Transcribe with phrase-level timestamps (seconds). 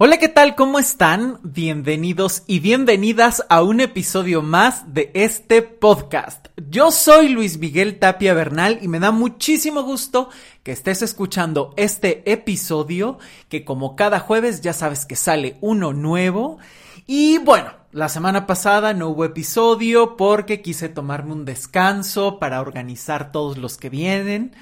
[0.00, 0.54] Hola, ¿qué tal?
[0.54, 1.40] ¿Cómo están?
[1.42, 6.46] Bienvenidos y bienvenidas a un episodio más de este podcast.
[6.70, 10.28] Yo soy Luis Miguel Tapia Bernal y me da muchísimo gusto
[10.62, 16.58] que estés escuchando este episodio que como cada jueves ya sabes que sale uno nuevo.
[17.08, 23.32] Y bueno, la semana pasada no hubo episodio porque quise tomarme un descanso para organizar
[23.32, 24.54] todos los que vienen.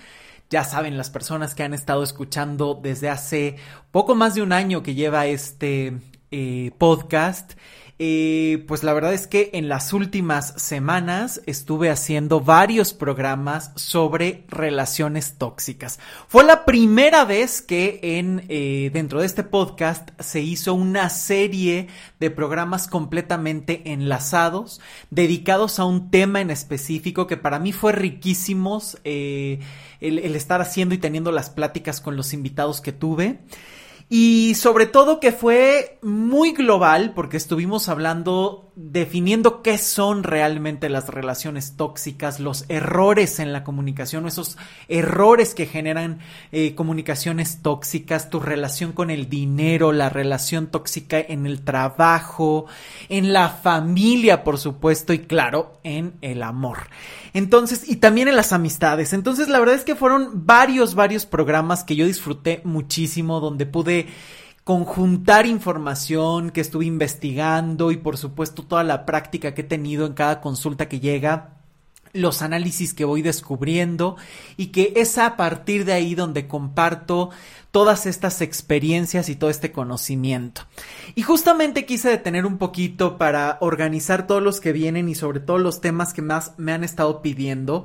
[0.50, 3.56] Ya saben, las personas que han estado escuchando desde hace
[3.90, 5.98] poco más de un año que lleva este
[6.30, 7.54] eh, podcast
[7.98, 14.44] eh, pues la verdad es que en las últimas semanas estuve haciendo varios programas sobre
[14.48, 15.98] relaciones tóxicas.
[16.28, 21.88] Fue la primera vez que en eh, dentro de este podcast se hizo una serie
[22.20, 28.98] de programas completamente enlazados, dedicados a un tema en específico que para mí fue riquísimos
[29.04, 29.60] eh,
[30.00, 33.38] el estar haciendo y teniendo las pláticas con los invitados que tuve.
[34.08, 41.08] Y sobre todo que fue muy global porque estuvimos hablando definiendo qué son realmente las
[41.08, 46.18] relaciones tóxicas, los errores en la comunicación, esos errores que generan
[46.52, 52.66] eh, comunicaciones tóxicas, tu relación con el dinero, la relación tóxica en el trabajo,
[53.08, 56.88] en la familia, por supuesto, y claro, en el amor.
[57.32, 59.14] Entonces, y también en las amistades.
[59.14, 64.06] Entonces, la verdad es que fueron varios, varios programas que yo disfruté muchísimo, donde pude
[64.66, 70.14] conjuntar información que estuve investigando y por supuesto toda la práctica que he tenido en
[70.14, 71.50] cada consulta que llega
[72.12, 74.16] los análisis que voy descubriendo
[74.56, 77.30] y que es a partir de ahí donde comparto
[77.70, 80.62] todas estas experiencias y todo este conocimiento.
[81.14, 85.58] Y justamente quise detener un poquito para organizar todos los que vienen y sobre todo
[85.58, 87.84] los temas que más me han estado pidiendo.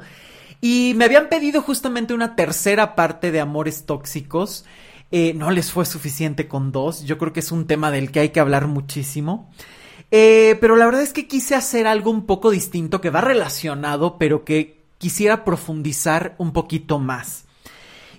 [0.61, 4.65] Y me habían pedido justamente una tercera parte de amores tóxicos.
[5.12, 7.04] Eh, no les fue suficiente con dos.
[7.04, 9.52] Yo creo que es un tema del que hay que hablar muchísimo.
[10.09, 14.17] Eh, pero la verdad es que quise hacer algo un poco distinto que va relacionado,
[14.17, 17.45] pero que quisiera profundizar un poquito más.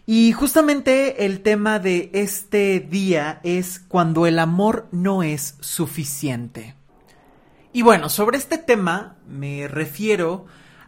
[0.05, 6.75] Y justamente el tema de este día es cuando el amor no es suficiente.
[7.73, 10.47] Y bueno, sobre este tema me refiero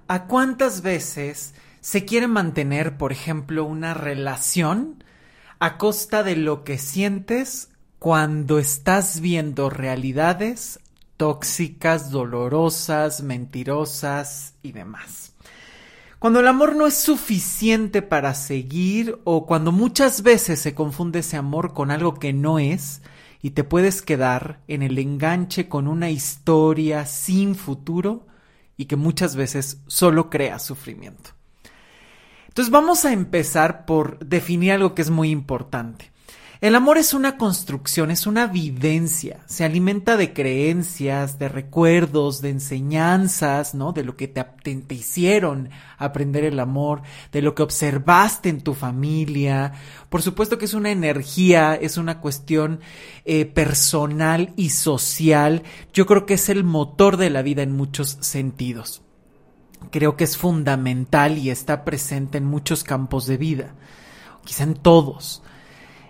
[0.09, 5.04] a cuántas veces se quiere mantener, por ejemplo, una relación
[5.59, 10.81] a costa de lo que sientes cuando estás viendo realidades
[11.17, 15.33] tóxicas, dolorosas, mentirosas y demás.
[16.19, 21.37] Cuando el amor no es suficiente para seguir o cuando muchas veces se confunde ese
[21.37, 23.03] amor con algo que no es
[23.43, 28.27] y te puedes quedar en el enganche con una historia sin futuro
[28.79, 31.34] y que muchas veces solo crea sufrimiento.
[32.55, 36.13] Entonces vamos a empezar por definir algo que es muy importante.
[36.61, 42.51] El amor es una construcción, es una vivencia, se alimenta de creencias, de recuerdos, de
[42.51, 43.93] enseñanzas, ¿no?
[43.93, 49.73] De lo que te, hicieron aprender el amor, de lo que observaste en tu familia.
[50.09, 52.79] Por supuesto que es una energía, es una cuestión
[53.25, 55.65] eh, personal y social.
[55.93, 59.04] Yo creo que es el motor de la vida en muchos sentidos
[59.91, 63.75] creo que es fundamental y está presente en muchos campos de vida,
[64.45, 65.43] quizá en todos.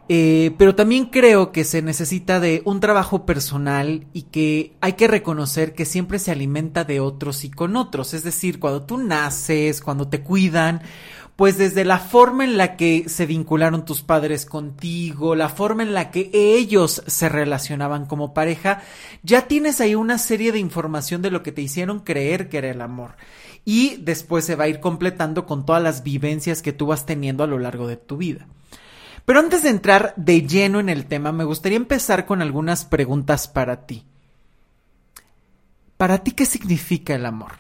[0.09, 5.09] Eh, pero también creo que se necesita de un trabajo personal y que hay que
[5.09, 8.13] reconocer que siempre se alimenta de otros y con otros.
[8.13, 10.83] Es decir, cuando tú naces, cuando te cuidan,
[11.37, 15.95] pues desde la forma en la que se vincularon tus padres contigo, la forma en
[15.95, 18.83] la que ellos se relacionaban como pareja,
[19.23, 22.71] ya tienes ahí una serie de información de lo que te hicieron creer que era
[22.71, 23.17] el amor
[23.65, 27.45] y después se va a ir completando con todas las vivencias que tú vas teniendo
[27.45, 28.47] a lo largo de tu vida.
[29.25, 33.49] Pero antes de entrar de lleno en el tema, me gustaría empezar con algunas preguntas
[33.49, 34.05] para ti.
[35.97, 37.53] ¿Para ti qué significa el amor?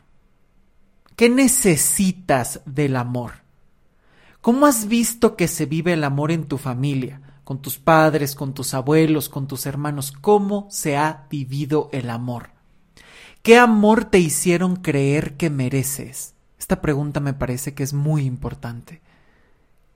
[1.16, 3.44] ¿Qué necesitas del amor?
[4.41, 8.53] ¿Cómo has visto que se vive el amor en tu familia, con tus padres, con
[8.53, 10.12] tus abuelos, con tus hermanos?
[10.12, 12.54] ¿Cómo se ha vivido el amor?
[13.44, 16.32] ¿Qué amor te hicieron creer que mereces?
[16.58, 19.02] Esta pregunta me parece que es muy importante.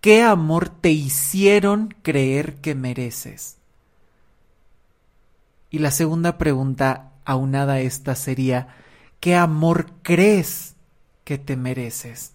[0.02, 3.56] ¿Qué amor te hicieron creer que mereces?
[5.70, 8.68] Y la segunda pregunta aunada a esta sería,
[9.18, 10.74] ¿qué amor crees
[11.24, 12.34] que te mereces?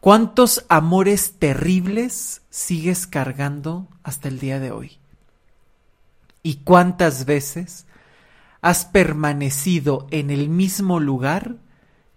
[0.00, 4.98] ¿Cuántos amores terribles sigues cargando hasta el día de hoy?
[6.42, 7.84] ¿Y cuántas veces
[8.64, 11.56] has permanecido en el mismo lugar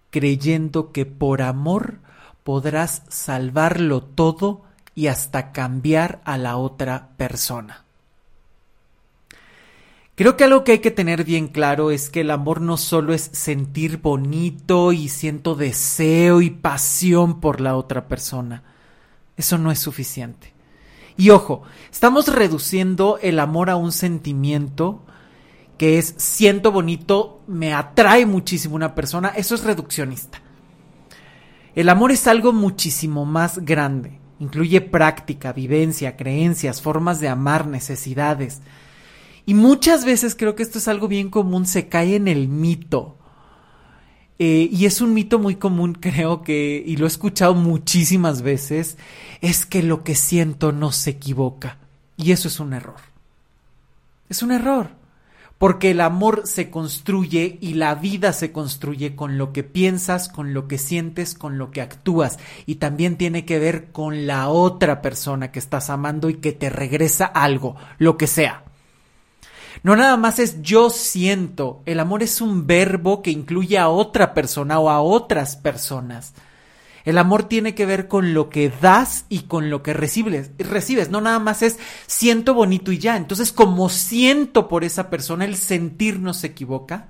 [0.08, 1.98] creyendo que por amor
[2.42, 4.62] podrás salvarlo todo
[4.94, 7.84] y hasta cambiar a la otra persona.
[10.14, 13.12] Creo que algo que hay que tener bien claro es que el amor no solo
[13.12, 18.62] es sentir bonito y siento deseo y pasión por la otra persona.
[19.36, 20.54] Eso no es suficiente.
[21.18, 25.04] Y ojo, estamos reduciendo el amor a un sentimiento
[25.78, 29.28] que es siento bonito, me atrae muchísimo una persona.
[29.28, 30.42] Eso es reduccionista.
[31.74, 34.18] El amor es algo muchísimo más grande.
[34.40, 38.60] Incluye práctica, vivencia, creencias, formas de amar, necesidades.
[39.46, 43.16] Y muchas veces creo que esto es algo bien común, se cae en el mito.
[44.40, 48.98] Eh, y es un mito muy común, creo que, y lo he escuchado muchísimas veces,
[49.40, 51.78] es que lo que siento no se equivoca.
[52.16, 53.00] Y eso es un error.
[54.28, 54.97] Es un error.
[55.58, 60.54] Porque el amor se construye y la vida se construye con lo que piensas, con
[60.54, 62.38] lo que sientes, con lo que actúas.
[62.64, 66.70] Y también tiene que ver con la otra persona que estás amando y que te
[66.70, 68.62] regresa algo, lo que sea.
[69.82, 71.82] No nada más es yo siento.
[71.86, 76.34] El amor es un verbo que incluye a otra persona o a otras personas.
[77.04, 80.50] El amor tiene que ver con lo que das y con lo que recibes.
[80.58, 81.10] recibes.
[81.10, 83.16] No nada más es siento bonito y ya.
[83.16, 87.08] Entonces, como siento por esa persona, el sentir no se equivoca.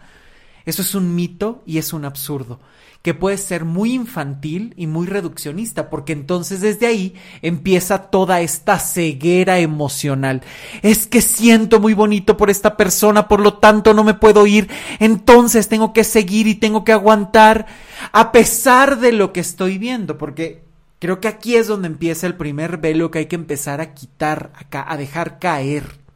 [0.69, 2.61] Eso es un mito y es un absurdo
[3.01, 8.79] que puede ser muy infantil y muy reduccionista, porque entonces desde ahí empieza toda esta
[8.79, 10.43] ceguera emocional.
[10.83, 14.69] Es que siento muy bonito por esta persona, por lo tanto no me puedo ir,
[14.99, 17.65] entonces tengo que seguir y tengo que aguantar
[18.13, 20.65] a pesar de lo que estoy viendo, porque
[20.99, 24.51] creo que aquí es donde empieza el primer velo que hay que empezar a quitar,
[24.55, 26.08] acá, a dejar caer.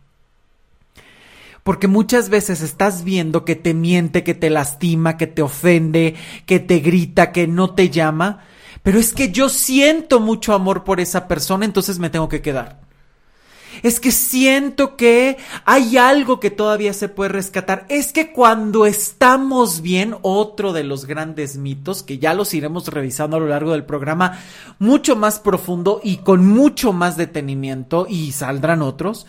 [1.63, 6.59] Porque muchas veces estás viendo que te miente, que te lastima, que te ofende, que
[6.59, 8.41] te grita, que no te llama.
[8.83, 12.81] Pero es que yo siento mucho amor por esa persona, entonces me tengo que quedar.
[13.83, 17.87] Es que siento que hay algo que todavía se puede rescatar.
[17.89, 23.37] Es que cuando estamos bien, otro de los grandes mitos, que ya los iremos revisando
[23.37, 24.39] a lo largo del programa,
[24.79, 29.27] mucho más profundo y con mucho más detenimiento, y saldrán otros,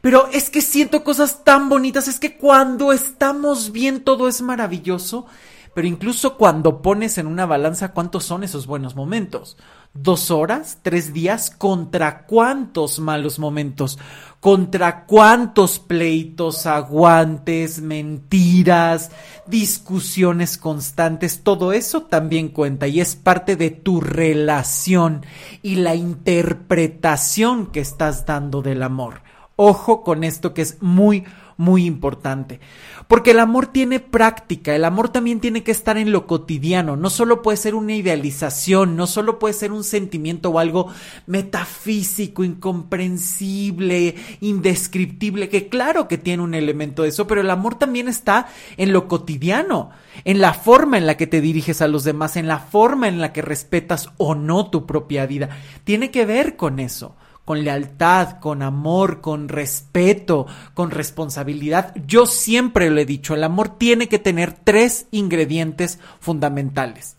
[0.00, 5.26] pero es que siento cosas tan bonitas, es que cuando estamos bien todo es maravilloso,
[5.74, 9.56] pero incluso cuando pones en una balanza cuántos son esos buenos momentos.
[9.92, 10.78] ¿Dos horas?
[10.82, 11.50] ¿Tres días?
[11.50, 13.98] ¿Contra cuántos malos momentos?
[14.38, 19.10] ¿Contra cuántos pleitos, aguantes, mentiras,
[19.46, 21.42] discusiones constantes?
[21.42, 25.26] Todo eso también cuenta y es parte de tu relación
[25.60, 29.29] y la interpretación que estás dando del amor.
[29.62, 31.24] Ojo con esto que es muy,
[31.58, 32.60] muy importante.
[33.08, 37.10] Porque el amor tiene práctica, el amor también tiene que estar en lo cotidiano, no
[37.10, 40.88] solo puede ser una idealización, no solo puede ser un sentimiento o algo
[41.26, 48.08] metafísico, incomprensible, indescriptible, que claro que tiene un elemento de eso, pero el amor también
[48.08, 48.48] está
[48.78, 49.90] en lo cotidiano,
[50.24, 53.20] en la forma en la que te diriges a los demás, en la forma en
[53.20, 55.50] la que respetas o no tu propia vida.
[55.84, 57.16] Tiene que ver con eso
[57.50, 61.92] con lealtad, con amor, con respeto, con responsabilidad.
[62.06, 67.16] Yo siempre lo he dicho, el amor tiene que tener tres ingredientes fundamentales.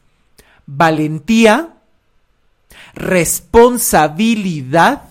[0.66, 1.74] Valentía,
[2.94, 5.10] responsabilidad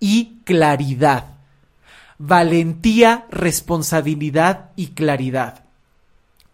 [0.00, 1.36] y claridad.
[2.18, 5.66] Valentía, responsabilidad y claridad.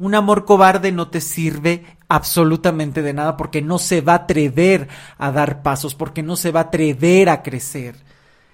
[0.05, 4.87] Un amor cobarde no te sirve absolutamente de nada porque no se va a atrever
[5.17, 7.97] a dar pasos, porque no se va a atrever a crecer.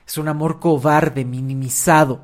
[0.06, 2.22] Es un amor cobarde, minimizado.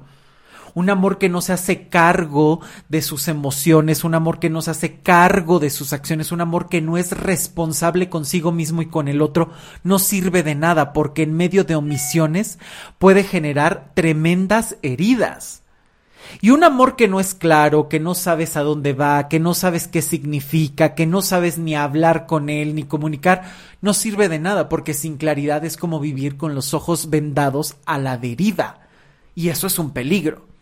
[0.74, 4.70] Un amor que no se hace cargo de sus emociones, un amor que no se
[4.70, 9.08] hace cargo de sus acciones, un amor que no es responsable consigo mismo y con
[9.08, 9.50] el otro,
[9.82, 12.60] no sirve de nada porque en medio de omisiones
[13.00, 15.64] puede generar tremendas heridas.
[16.40, 19.54] Y un amor que no es claro, que no sabes a dónde va, que no
[19.54, 23.44] sabes qué significa, que no sabes ni hablar con él, ni comunicar,
[23.80, 27.98] no sirve de nada, porque sin claridad es como vivir con los ojos vendados a
[27.98, 28.80] la deriva.
[29.34, 30.55] Y eso es un peligro.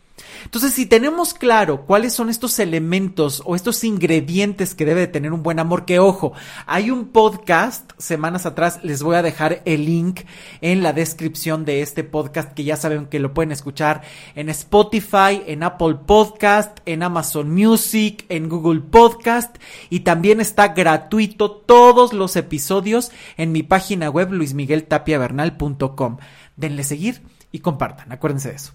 [0.45, 5.43] Entonces, si tenemos claro cuáles son estos elementos o estos ingredientes que debe tener un
[5.43, 6.33] buen amor, que ojo,
[6.67, 10.21] hay un podcast semanas atrás, les voy a dejar el link
[10.61, 14.03] en la descripción de este podcast que ya saben que lo pueden escuchar
[14.35, 19.57] en Spotify, en Apple Podcast, en Amazon Music, en Google Podcast
[19.91, 26.19] y también está gratuito todos los episodios en mi página web luismigueltapiavernal.com.
[26.57, 27.23] Denle seguir
[27.53, 28.73] y compartan, acuérdense de eso.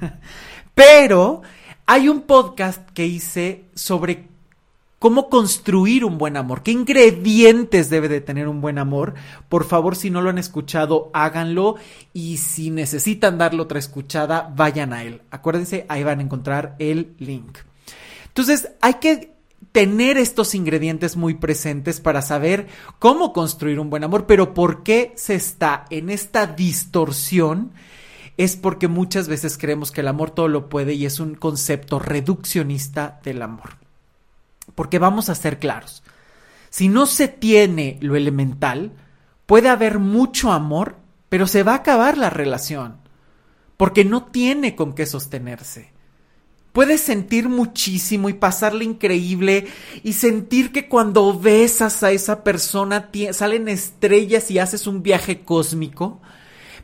[0.74, 1.42] Pero
[1.86, 4.28] hay un podcast que hice sobre
[5.00, 9.14] cómo construir un buen amor, qué ingredientes debe de tener un buen amor.
[9.48, 11.76] Por favor, si no lo han escuchado, háganlo
[12.12, 15.22] y si necesitan darle otra escuchada, vayan a él.
[15.30, 17.58] Acuérdense, ahí van a encontrar el link.
[18.26, 19.32] Entonces, hay que
[19.72, 22.66] tener estos ingredientes muy presentes para saber
[22.98, 27.72] cómo construir un buen amor, pero por qué se está en esta distorsión
[28.40, 31.98] es porque muchas veces creemos que el amor todo lo puede y es un concepto
[31.98, 33.76] reduccionista del amor.
[34.74, 36.02] Porque vamos a ser claros.
[36.70, 38.92] Si no se tiene lo elemental,
[39.44, 40.96] puede haber mucho amor,
[41.28, 42.96] pero se va a acabar la relación.
[43.76, 45.92] Porque no tiene con qué sostenerse.
[46.72, 49.66] Puedes sentir muchísimo y pasarle increíble
[50.02, 56.22] y sentir que cuando besas a esa persona salen estrellas y haces un viaje cósmico,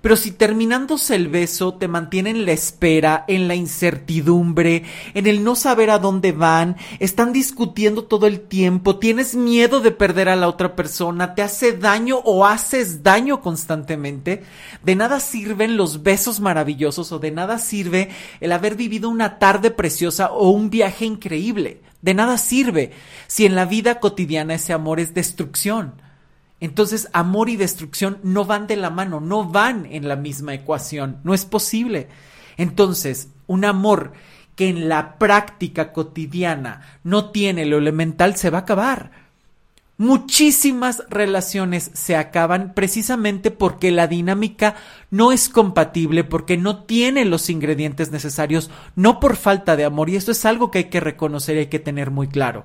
[0.00, 4.84] pero si terminándose el beso te mantiene en la espera, en la incertidumbre,
[5.14, 9.90] en el no saber a dónde van, están discutiendo todo el tiempo, tienes miedo de
[9.90, 14.44] perder a la otra persona, te hace daño o haces daño constantemente,
[14.82, 18.10] de nada sirven los besos maravillosos o de nada sirve
[18.40, 21.80] el haber vivido una tarde preciosa o un viaje increíble.
[22.02, 22.92] De nada sirve
[23.26, 26.05] si en la vida cotidiana ese amor es destrucción.
[26.60, 31.18] Entonces, amor y destrucción no van de la mano, no van en la misma ecuación,
[31.22, 32.08] no es posible.
[32.56, 34.12] Entonces, un amor
[34.54, 39.26] que en la práctica cotidiana no tiene lo elemental se va a acabar.
[39.98, 44.76] Muchísimas relaciones se acaban precisamente porque la dinámica
[45.10, 50.16] no es compatible, porque no tiene los ingredientes necesarios, no por falta de amor, y
[50.16, 52.64] esto es algo que hay que reconocer y hay que tener muy claro.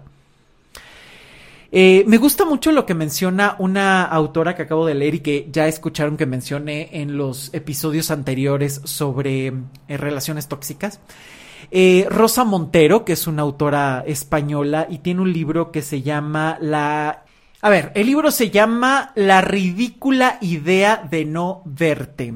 [1.74, 5.48] Eh, me gusta mucho lo que menciona una autora que acabo de leer y que
[5.52, 9.54] ya escucharon que mencioné en los episodios anteriores sobre eh,
[9.98, 11.00] relaciones tóxicas.
[11.72, 16.58] Eh, Rosa Montero, que es una autora española y tiene un libro que se llama
[16.60, 17.24] La...
[17.62, 22.34] A ver, el libro se llama La ridícula idea de no verte.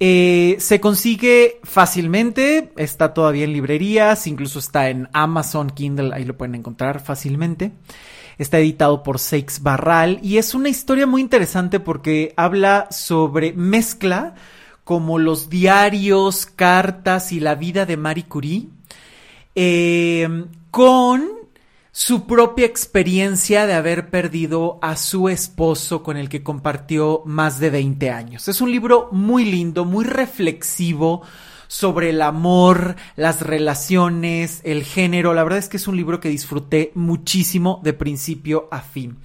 [0.00, 6.56] se consigue fácilmente, está todavía en librerías, incluso está en Amazon Kindle, ahí lo pueden
[6.56, 7.72] encontrar fácilmente.
[8.38, 14.34] Está editado por Seix Barral y es una historia muy interesante porque habla sobre mezcla
[14.84, 18.68] como los diarios, cartas y la vida de Marie Curie
[19.54, 20.28] eh,
[20.70, 21.36] con
[21.90, 27.70] su propia experiencia de haber perdido a su esposo con el que compartió más de
[27.70, 28.48] 20 años.
[28.48, 31.22] Es un libro muy lindo, muy reflexivo
[31.68, 35.34] sobre el amor, las relaciones, el género.
[35.34, 39.16] La verdad es que es un libro que disfruté muchísimo de principio a fin.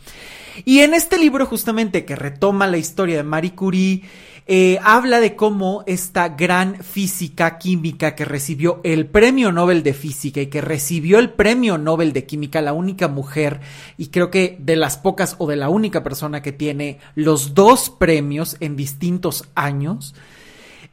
[0.66, 4.04] Y en este libro justamente que retoma la historia de Marie Curie,
[4.48, 10.42] eh, habla de cómo esta gran física química que recibió el premio Nobel de Física
[10.42, 13.62] y que recibió el premio Nobel de Química, la única mujer
[13.98, 17.92] y creo que de las pocas o de la única persona que tiene los dos
[17.92, 20.16] premios en distintos años,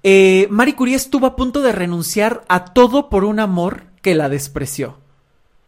[0.02, 4.28] eh, Marie Curie estuvo a punto de renunciar a todo por un amor que la
[4.28, 4.98] despreció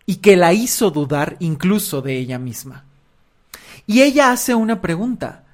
[0.06, 2.84] y que la hizo dudar incluso de ella misma.
[3.86, 5.44] Y ella hace una pregunta.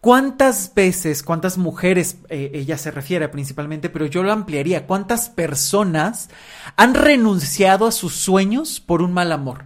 [0.00, 6.30] ¿Cuántas veces, cuántas mujeres, eh, ella se refiere principalmente, pero yo lo ampliaría, cuántas personas
[6.76, 9.64] han renunciado a sus sueños por un mal amor?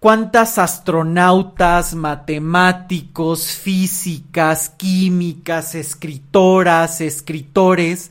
[0.00, 8.10] Cuántas astronautas, matemáticos, físicas, químicas, escritoras, escritores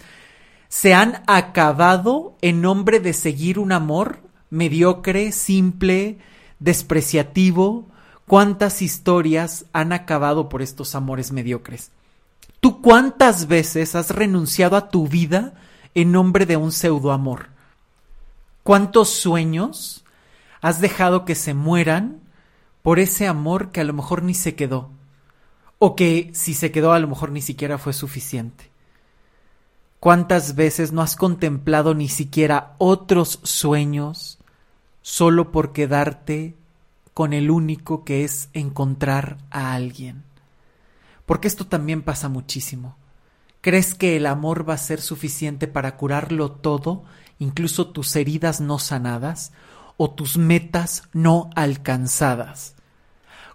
[0.70, 4.20] se han acabado en nombre de seguir un amor
[4.52, 6.20] mediocre, simple,
[6.60, 7.88] despreciativo.
[8.28, 11.90] ¿Cuántas historias han acabado por estos amores mediocres?
[12.60, 15.54] ¿Tú cuántas veces has renunciado a tu vida
[15.96, 17.48] en nombre de un pseudoamor?
[18.62, 20.04] ¿Cuántos sueños
[20.62, 22.22] has dejado que se mueran
[22.82, 24.90] por ese amor que a lo mejor ni se quedó,
[25.78, 28.70] o que si se quedó a lo mejor ni siquiera fue suficiente.
[30.00, 34.40] ¿Cuántas veces no has contemplado ni siquiera otros sueños
[35.02, 36.56] solo por quedarte
[37.14, 40.24] con el único que es encontrar a alguien?
[41.26, 42.96] Porque esto también pasa muchísimo.
[43.62, 47.04] ¿Crees que el amor va a ser suficiente para curarlo todo,
[47.38, 49.52] incluso tus heridas no sanadas?
[50.02, 52.74] O tus metas no alcanzadas.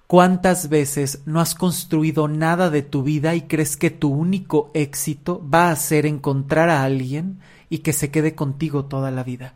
[0.06, 5.42] ¿Cuántas veces no has construido nada de tu vida y crees que tu único éxito
[5.48, 9.54] va a ser encontrar a alguien y que se quede contigo toda la vida?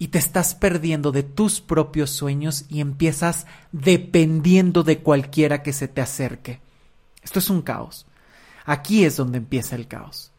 [0.00, 5.86] Y te estás perdiendo de tus propios sueños y empiezas dependiendo de cualquiera que se
[5.86, 6.60] te acerque.
[7.22, 8.06] Esto es un caos.
[8.64, 10.32] Aquí es donde empieza el caos.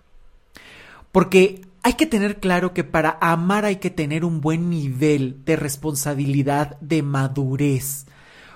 [1.13, 5.55] Porque hay que tener claro que para amar hay que tener un buen nivel de
[5.55, 8.05] responsabilidad, de madurez.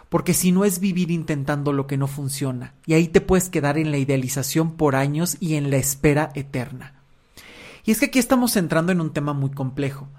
[0.09, 3.77] Porque si no es vivir intentando lo que no funciona, y ahí te puedes quedar
[3.77, 6.95] en la idealización por años y en la espera eterna.
[7.85, 10.09] Y es que aquí estamos entrando en un tema muy complejo.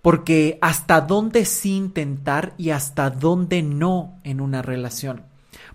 [0.00, 5.22] Porque hasta dónde sí intentar y hasta dónde no en una relación.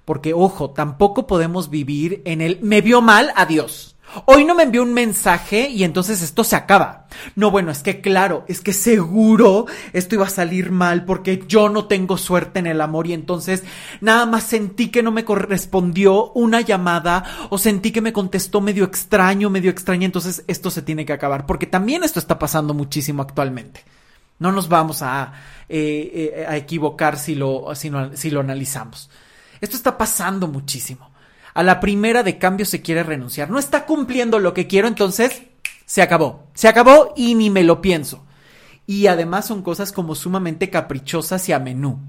[0.05, 3.96] Porque, ojo, tampoco podemos vivir en el me vio mal, adiós.
[4.25, 7.07] Hoy no me envió un mensaje y entonces esto se acaba.
[7.35, 11.69] No, bueno, es que claro, es que seguro esto iba a salir mal porque yo
[11.69, 13.63] no tengo suerte en el amor y entonces
[14.01, 18.85] nada más sentí que no me correspondió una llamada o sentí que me contestó medio
[18.85, 23.21] extraño, medio extraño, entonces esto se tiene que acabar porque también esto está pasando muchísimo
[23.21, 23.83] actualmente.
[24.39, 25.33] No nos vamos a,
[25.67, 29.09] eh, eh, equivocar si lo, si lo analizamos.
[29.59, 31.09] Esto está pasando muchísimo.
[31.57, 33.49] A la primera de cambio se quiere renunciar.
[33.49, 35.41] No está cumpliendo lo que quiero, entonces
[35.87, 36.43] se acabó.
[36.53, 38.23] Se acabó y ni me lo pienso.
[38.85, 41.99] Y además son cosas como sumamente caprichosas y a menú.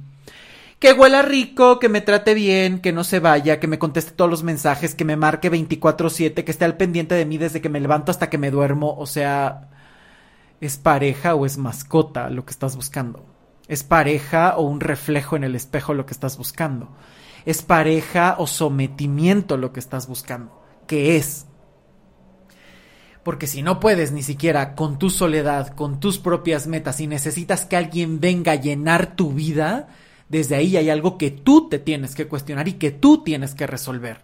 [0.79, 4.31] Que huela rico, que me trate bien, que no se vaya, que me conteste todos
[4.31, 7.81] los mensajes, que me marque 24/7, que esté al pendiente de mí desde que me
[7.81, 8.97] levanto hasta que me duermo.
[8.99, 9.71] O sea,
[10.61, 13.25] ¿es pareja o es mascota lo que estás buscando?
[13.67, 16.91] ¿Es pareja o un reflejo en el espejo lo que estás buscando?
[17.49, 20.63] Es pareja o sometimiento lo que estás buscando.
[20.87, 21.47] ¿Qué es?
[23.23, 27.65] Porque si no puedes ni siquiera con tu soledad, con tus propias metas y necesitas
[27.65, 29.89] que alguien venga a llenar tu vida,
[30.29, 33.67] desde ahí hay algo que tú te tienes que cuestionar y que tú tienes que
[33.67, 34.21] resolver.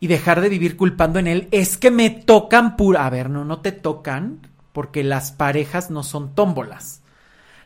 [0.00, 3.04] Y dejar de vivir culpando en él es que me tocan pura.
[3.04, 7.02] A ver, no, no te tocan porque las parejas no son tómbolas.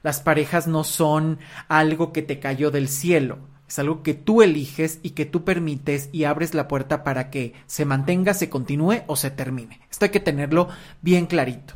[0.02, 3.38] Las parejas no son algo que te cayó del cielo.
[3.68, 7.54] Es algo que tú eliges y que tú permites y abres la puerta para que
[7.66, 9.80] se mantenga, se continúe o se termine.
[9.90, 10.68] Esto hay que tenerlo
[11.02, 11.74] bien clarito.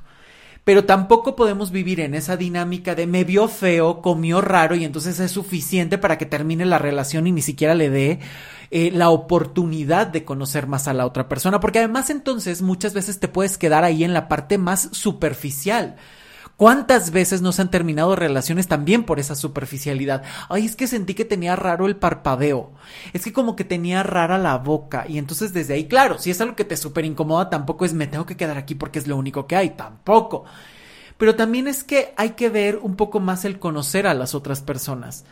[0.62, 5.18] Pero tampoco podemos vivir en esa dinámica de me vio feo, comió raro y entonces
[5.18, 8.20] es suficiente para que termine la relación y ni siquiera le dé
[8.70, 11.58] eh, la oportunidad de conocer más a la otra persona.
[11.58, 15.96] Porque además entonces muchas veces te puedes quedar ahí en la parte más superficial
[16.60, 20.24] ¿Cuántas veces nos han terminado relaciones también por esa superficialidad?
[20.50, 22.72] Ay, es que sentí que tenía raro el parpadeo.
[23.14, 25.06] Es que como que tenía rara la boca.
[25.08, 28.06] Y entonces desde ahí, claro, si es algo que te súper incomoda, tampoco es me
[28.06, 29.70] tengo que quedar aquí porque es lo único que hay.
[29.70, 30.44] Tampoco.
[31.16, 34.60] Pero también es que hay que ver un poco más el conocer a las otras
[34.60, 35.24] personas.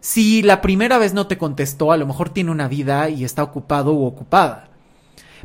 [0.00, 3.42] Si la primera vez no te contestó, a lo mejor tiene una vida y está
[3.42, 4.68] ocupado u ocupada.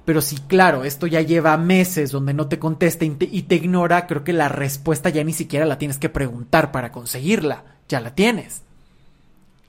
[0.05, 4.23] Pero si, claro, esto ya lleva meses donde no te contesta y te, ignora, creo
[4.23, 7.63] que la respuesta ya ni siquiera la tienes que preguntar para conseguirla.
[7.87, 8.63] Ya la tienes.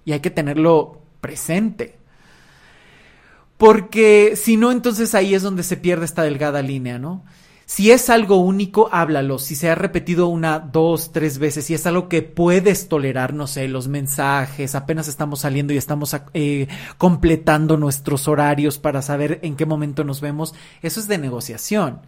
[0.05, 1.99] Y hay que tenerlo presente.
[3.59, 7.25] Porque si no, entonces ahí es donde se pierde esta delgada línea, ¿no?
[7.66, 9.38] Si es algo único, háblalo.
[9.38, 13.46] Si se ha repetido una, dos, tres veces, si es algo que puedes tolerar, no
[13.46, 19.57] sé, los mensajes, apenas estamos saliendo y estamos eh, completando nuestros horarios para saber en
[19.57, 22.01] qué momento nos vemos, eso es de negociación.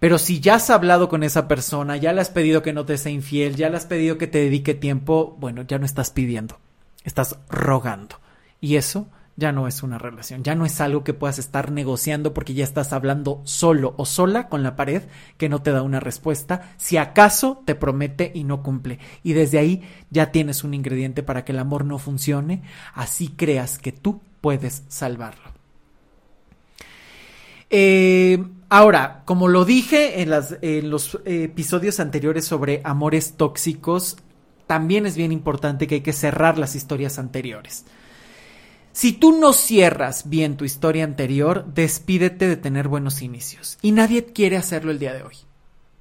[0.00, 2.98] Pero si ya has hablado con esa persona, ya le has pedido que no te
[2.98, 6.58] sea infiel, ya le has pedido que te dedique tiempo, bueno, ya no estás pidiendo,
[7.04, 8.20] estás rogando.
[8.60, 9.08] Y eso
[9.38, 12.64] ya no es una relación, ya no es algo que puedas estar negociando porque ya
[12.64, 15.04] estás hablando solo o sola con la pared
[15.36, 18.98] que no te da una respuesta, si acaso te promete y no cumple.
[19.22, 23.78] Y desde ahí ya tienes un ingrediente para que el amor no funcione, así creas
[23.78, 25.52] que tú puedes salvarlo.
[27.70, 34.16] Eh, ahora, como lo dije en, en los episodios anteriores sobre amores tóxicos,
[34.66, 37.84] también es bien importante que hay que cerrar las historias anteriores.
[38.98, 43.78] Si tú no cierras bien tu historia anterior, despídete de tener buenos inicios.
[43.80, 45.36] Y nadie quiere hacerlo el día de hoy.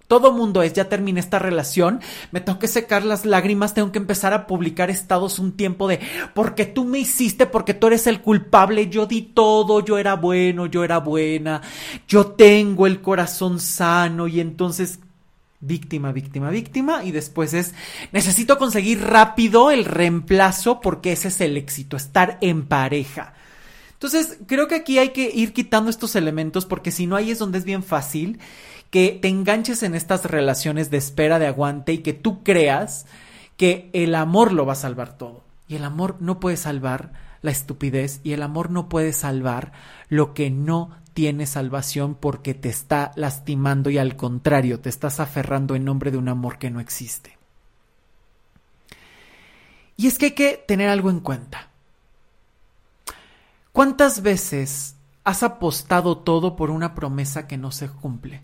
[0.07, 3.99] Todo mundo es, ya terminé esta relación, me tengo que secar las lágrimas, tengo que
[3.99, 5.99] empezar a publicar estados un tiempo de,
[6.33, 10.65] porque tú me hiciste, porque tú eres el culpable, yo di todo, yo era bueno,
[10.65, 11.61] yo era buena,
[12.07, 15.01] yo tengo el corazón sano y entonces
[15.59, 17.73] víctima, víctima, víctima, y después es,
[18.11, 23.33] necesito conseguir rápido el reemplazo porque ese es el éxito, estar en pareja.
[23.93, 27.39] Entonces, creo que aquí hay que ir quitando estos elementos porque si no ahí es
[27.39, 28.39] donde es bien fácil
[28.91, 33.05] que te enganches en estas relaciones de espera, de aguante y que tú creas
[33.57, 35.43] que el amor lo va a salvar todo.
[35.67, 39.73] Y el amor no puede salvar la estupidez y el amor no puede salvar
[40.09, 45.73] lo que no tiene salvación porque te está lastimando y al contrario, te estás aferrando
[45.73, 47.39] en nombre de un amor que no existe.
[49.95, 51.69] Y es que hay que tener algo en cuenta.
[53.71, 58.43] ¿Cuántas veces has apostado todo por una promesa que no se cumple?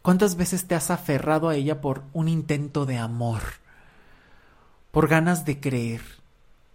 [0.00, 3.42] ¿Cuántas veces te has aferrado a ella por un intento de amor?
[4.92, 6.02] Por ganas de creer,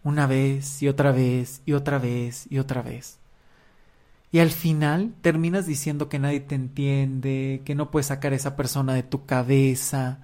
[0.03, 3.17] una vez y otra vez y otra vez y otra vez.
[4.31, 8.55] Y al final terminas diciendo que nadie te entiende, que no puedes sacar a esa
[8.55, 10.19] persona de tu cabeza.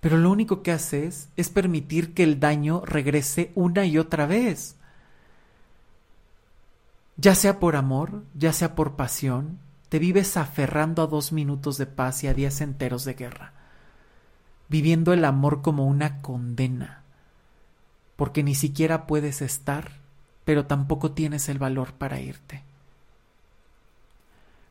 [0.00, 4.76] Pero lo único que haces es permitir que el daño regrese una y otra vez.
[7.16, 9.58] Ya sea por amor, ya sea por pasión,
[9.88, 13.52] te vives aferrando a dos minutos de paz y a días enteros de guerra,
[14.68, 17.04] viviendo el amor como una condena,
[18.16, 19.92] porque ni siquiera puedes estar,
[20.44, 22.64] pero tampoco tienes el valor para irte.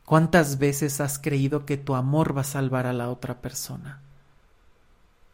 [0.05, 4.01] ¿Cuántas veces has creído que tu amor va a salvar a la otra persona?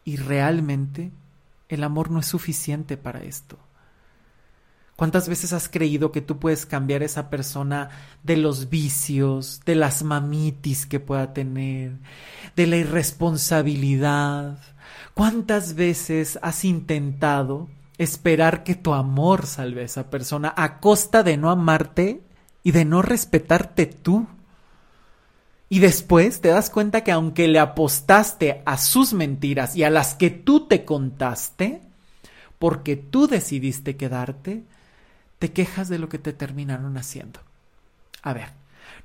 [0.04, 1.10] Y realmente
[1.68, 3.58] el amor no es suficiente para esto.
[5.00, 7.88] ¿Cuántas veces has creído que tú puedes cambiar a esa persona
[8.22, 11.92] de los vicios, de las mamitis que pueda tener,
[12.54, 14.58] de la irresponsabilidad?
[15.14, 21.38] ¿Cuántas veces has intentado esperar que tu amor salve a esa persona a costa de
[21.38, 22.20] no amarte
[22.62, 24.26] y de no respetarte tú?
[25.72, 30.16] Y después te das cuenta que aunque le apostaste a sus mentiras y a las
[30.16, 31.80] que tú te contaste,
[32.58, 34.64] porque tú decidiste quedarte,
[35.38, 37.38] te quejas de lo que te terminaron haciendo.
[38.22, 38.48] A ver,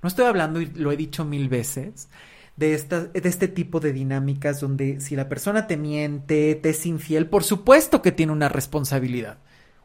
[0.02, 2.10] no estoy hablando, y lo he dicho mil veces,
[2.56, 7.28] de, de este tipo de dinámicas donde si la persona te miente, te es infiel,
[7.28, 9.38] por supuesto que tiene una responsabilidad,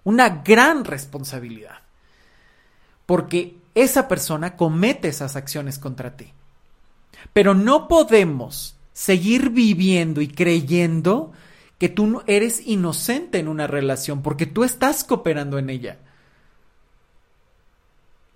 [0.02, 1.80] una gran responsabilidad,
[3.04, 6.32] porque esa persona comete esas acciones contra ti.
[7.32, 11.32] Pero no podemos seguir viviendo y creyendo
[11.78, 15.98] que tú eres inocente en una relación porque tú estás cooperando en ella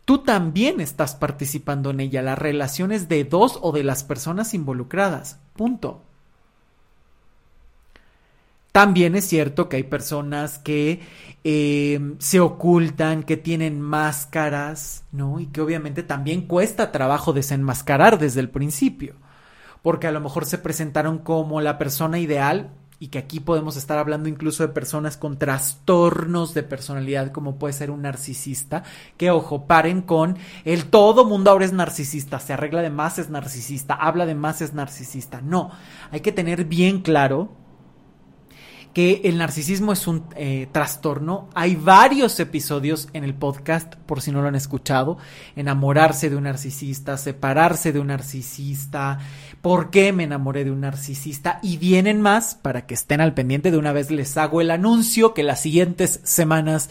[0.05, 2.23] tú también estás participando en ella.
[2.23, 5.39] La relación es de dos o de las personas involucradas.
[5.55, 6.03] Punto.
[8.75, 11.01] También es cierto que hay personas que
[11.45, 15.39] eh, se ocultan, que tienen máscaras, ¿no?
[15.39, 19.15] Y que obviamente también cuesta trabajo desenmascarar desde el principio.
[19.81, 23.97] Porque a lo mejor se presentaron como la persona ideal y que aquí podemos estar
[23.97, 28.83] hablando incluso de personas con trastornos de personalidad como puede ser un narcisista,
[29.17, 33.31] que ojo, paren con el todo mundo ahora es narcisista, se arregla de más es
[33.31, 35.41] narcisista, habla de más es narcisista.
[35.43, 35.71] No,
[36.11, 37.63] hay que tener bien claro
[38.95, 41.49] que el narcisismo es un eh, trastorno.
[41.55, 45.19] Hay varios episodios en el podcast, por si no lo han escuchado,
[45.57, 49.19] enamorarse de un narcisista, separarse de un narcisista,
[49.61, 53.73] por qué me enamoré de un narcisista y vienen más para que estén al pendiente.
[53.73, 56.89] De una vez les hago el anuncio que las siguientes semanas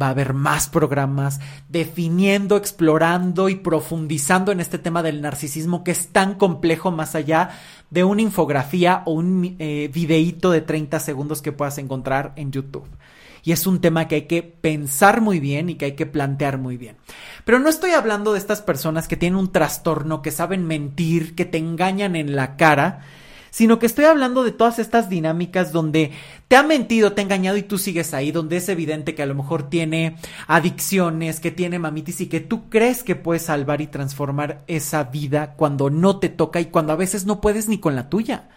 [0.00, 5.92] va a haber más programas definiendo, explorando y profundizando en este tema del narcisismo que
[5.92, 7.50] es tan complejo más allá
[7.90, 12.88] de una infografía o un eh, videíto de 30 segundos que puedas encontrar en YouTube.
[13.42, 16.58] Y es un tema que hay que pensar muy bien y que hay que plantear
[16.58, 16.96] muy bien.
[17.44, 21.44] Pero no estoy hablando de estas personas que tienen un trastorno, que saben mentir, que
[21.44, 23.02] te engañan en la cara,
[23.56, 26.10] sino que estoy hablando de todas estas dinámicas donde
[26.46, 29.26] te ha mentido, te ha engañado y tú sigues ahí, donde es evidente que a
[29.26, 33.86] lo mejor tiene adicciones, que tiene mamitis y que tú crees que puedes salvar y
[33.86, 37.96] transformar esa vida cuando no te toca y cuando a veces no puedes ni con
[37.96, 38.50] la tuya.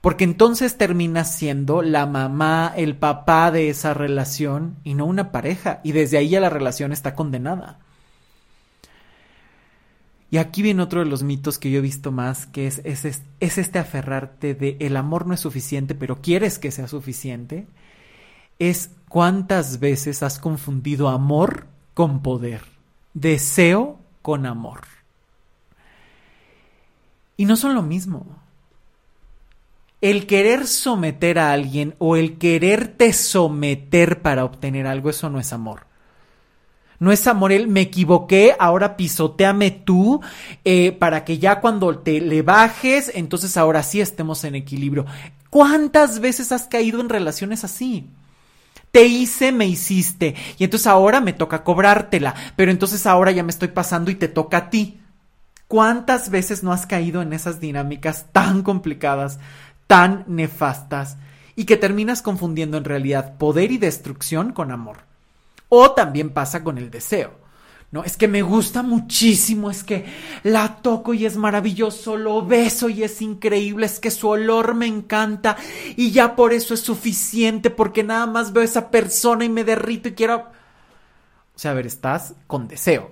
[0.00, 5.82] Porque entonces terminas siendo la mamá, el papá de esa relación y no una pareja.
[5.84, 7.80] Y desde ahí ya la relación está condenada.
[10.30, 13.04] Y aquí viene otro de los mitos que yo he visto más, que es, es,
[13.04, 17.66] es, este aferrarte de el amor no es suficiente, pero quieres que sea suficiente.
[18.60, 22.62] Es cuántas veces has confundido amor con poder,
[23.12, 24.82] deseo con amor.
[27.36, 28.24] Y no son lo mismo.
[30.00, 35.52] El querer someter a alguien o el quererte someter para obtener algo, eso no es
[35.52, 35.89] amor
[37.00, 40.20] no es amor el me equivoqué, ahora pisoteame tú,
[40.64, 45.06] eh, para que ya cuando te le bajes, entonces ahora sí estemos en equilibrio.
[45.48, 48.10] ¿Cuántas veces has caído en relaciones así?
[48.92, 53.50] Te hice, me hiciste, y entonces ahora me toca cobrártela, pero entonces ahora ya me
[53.50, 55.00] estoy pasando y te toca a ti.
[55.68, 59.38] ¿Cuántas veces no has caído en esas dinámicas tan complicadas,
[59.86, 61.16] tan nefastas,
[61.56, 65.09] y que terminas confundiendo en realidad poder y destrucción con amor?
[65.70, 67.40] O también pasa con el deseo.
[67.92, 70.04] No, es que me gusta muchísimo, es que
[70.44, 74.86] la toco y es maravilloso, lo beso y es increíble, es que su olor me
[74.86, 75.56] encanta
[75.96, 79.64] y ya por eso es suficiente porque nada más veo a esa persona y me
[79.64, 80.36] derrito y quiero...
[80.36, 83.10] O sea, a ver, estás con deseo,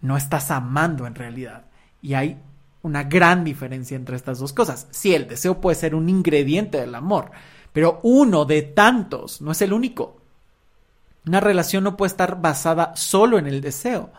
[0.00, 1.64] no estás amando en realidad.
[2.00, 2.38] Y hay
[2.82, 4.86] una gran diferencia entre estas dos cosas.
[4.90, 7.32] Sí, el deseo puede ser un ingrediente del amor,
[7.72, 10.23] pero uno de tantos, no es el único.
[11.26, 14.10] Una relación no puede estar basada solo en el deseo.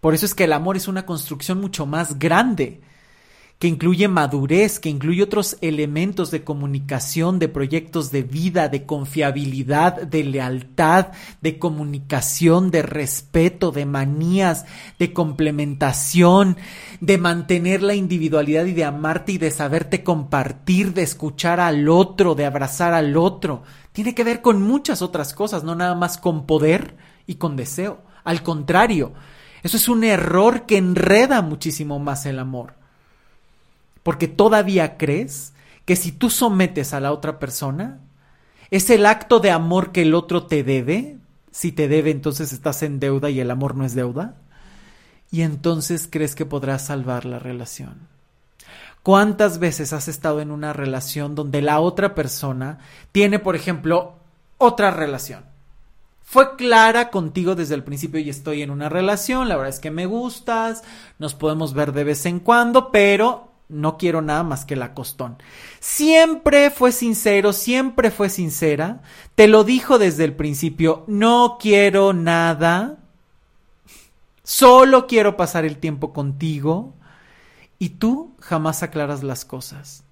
[0.00, 2.80] Por eso es que el amor es una construcción mucho más grande
[3.60, 10.00] que incluye madurez, que incluye otros elementos de comunicación, de proyectos de vida, de confiabilidad,
[10.00, 11.08] de lealtad,
[11.42, 14.64] de comunicación, de respeto, de manías,
[14.98, 16.56] de complementación,
[17.02, 22.34] de mantener la individualidad y de amarte y de saberte compartir, de escuchar al otro,
[22.34, 23.62] de abrazar al otro.
[23.92, 28.02] Tiene que ver con muchas otras cosas, no nada más con poder y con deseo.
[28.24, 29.12] Al contrario,
[29.62, 32.74] eso es un error que enreda muchísimo más el amor.
[34.02, 35.52] Porque todavía crees
[35.84, 38.00] que si tú sometes a la otra persona,
[38.70, 41.18] es el acto de amor que el otro te debe.
[41.50, 44.36] Si te debe, entonces estás en deuda y el amor no es deuda.
[45.32, 48.08] Y entonces crees que podrás salvar la relación.
[49.02, 52.78] ¿Cuántas veces has estado en una relación donde la otra persona
[53.12, 54.14] tiene, por ejemplo,
[54.58, 55.44] otra relación?
[56.22, 59.90] Fue clara contigo desde el principio y estoy en una relación, la verdad es que
[59.90, 60.84] me gustas,
[61.18, 65.38] nos podemos ver de vez en cuando, pero no quiero nada más que la costón.
[65.80, 69.02] Siempre fue sincero, siempre fue sincera.
[69.34, 72.98] Te lo dijo desde el principio, no quiero nada.
[74.42, 76.94] Solo quiero pasar el tiempo contigo.
[77.80, 80.04] Y tú jamás aclaras las cosas.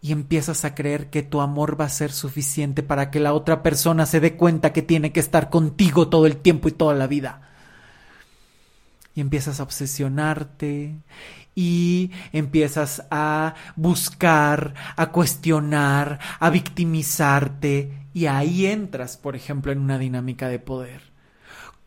[0.00, 3.62] Y empiezas a creer que tu amor va a ser suficiente para que la otra
[3.64, 7.08] persona se dé cuenta que tiene que estar contigo todo el tiempo y toda la
[7.08, 7.42] vida.
[9.16, 10.94] Y empiezas a obsesionarte
[11.56, 19.98] y empiezas a buscar, a cuestionar, a victimizarte y ahí entras, por ejemplo, en una
[19.98, 21.13] dinámica de poder.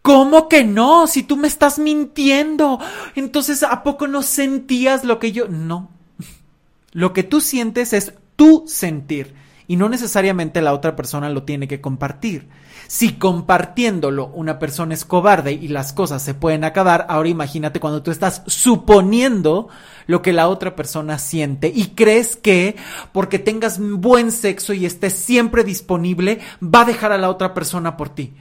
[0.07, 1.05] ¿Cómo que no?
[1.05, 2.79] Si tú me estás mintiendo,
[3.13, 5.49] entonces ¿a poco no sentías lo que yo...
[5.49, 5.91] No.
[6.93, 9.35] Lo que tú sientes es tu sentir
[9.67, 12.47] y no necesariamente la otra persona lo tiene que compartir.
[12.87, 18.01] Si compartiéndolo una persona es cobarde y las cosas se pueden acabar, ahora imagínate cuando
[18.01, 19.67] tú estás suponiendo
[20.05, 22.77] lo que la otra persona siente y crees que
[23.11, 27.97] porque tengas buen sexo y estés siempre disponible, va a dejar a la otra persona
[27.97, 28.33] por ti.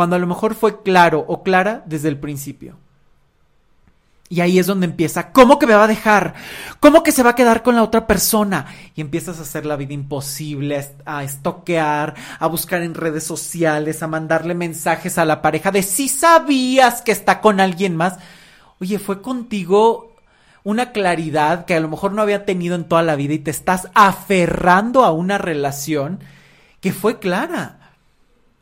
[0.00, 2.78] Cuando a lo mejor fue claro o clara desde el principio.
[4.30, 6.32] Y ahí es donde empieza, ¿cómo que me va a dejar?
[6.80, 8.64] ¿Cómo que se va a quedar con la otra persona?
[8.94, 14.06] Y empiezas a hacer la vida imposible, a estoquear, a buscar en redes sociales, a
[14.06, 18.16] mandarle mensajes a la pareja de si sabías que está con alguien más.
[18.80, 20.14] Oye, fue contigo
[20.64, 23.50] una claridad que a lo mejor no había tenido en toda la vida y te
[23.50, 26.20] estás aferrando a una relación
[26.80, 27.79] que fue clara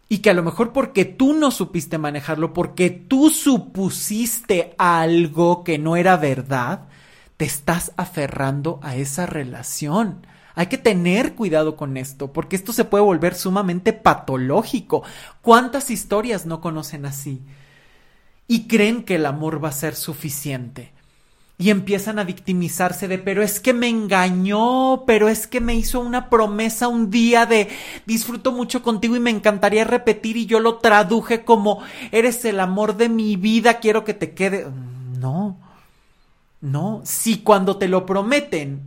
[0.08, 5.78] y que a lo mejor porque tú no supiste manejarlo, porque tú supusiste algo que
[5.78, 6.88] no era verdad,
[7.36, 10.26] te estás aferrando a esa relación.
[10.54, 15.04] Hay que tener cuidado con esto, porque esto se puede volver sumamente patológico.
[15.42, 17.42] ¿Cuántas historias no conocen así?
[18.48, 20.97] Y creen que el amor va a ser suficiente
[21.60, 25.98] y empiezan a victimizarse de, pero es que me engañó, pero es que me hizo
[25.98, 27.68] una promesa un día de
[28.06, 32.96] disfruto mucho contigo y me encantaría repetir y yo lo traduje como eres el amor
[32.96, 34.68] de mi vida, quiero que te quede.
[35.18, 35.58] No,
[36.60, 38.82] no, si cuando te lo prometen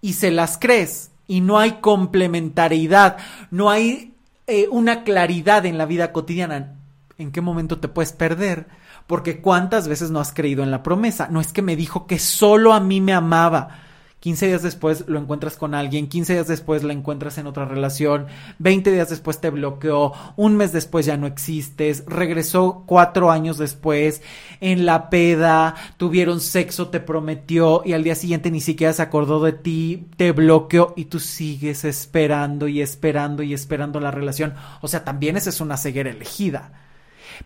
[0.00, 3.18] y se las crees y no hay complementariedad,
[3.50, 4.14] no hay
[4.46, 6.74] eh, una claridad en la vida cotidiana,
[7.18, 8.66] ¿en qué momento te puedes perder?
[9.06, 11.28] Porque cuántas veces no has creído en la promesa.
[11.30, 13.82] No es que me dijo que solo a mí me amaba.
[14.22, 18.28] 15 días después lo encuentras con alguien, 15 días después la encuentras en otra relación,
[18.60, 24.22] 20 días después te bloqueó, un mes después ya no existes, regresó cuatro años después,
[24.60, 29.42] en la peda, tuvieron sexo, te prometió y al día siguiente ni siquiera se acordó
[29.42, 34.54] de ti, te bloqueó y tú sigues esperando y esperando y esperando la relación.
[34.82, 36.70] O sea, también esa es una ceguera elegida.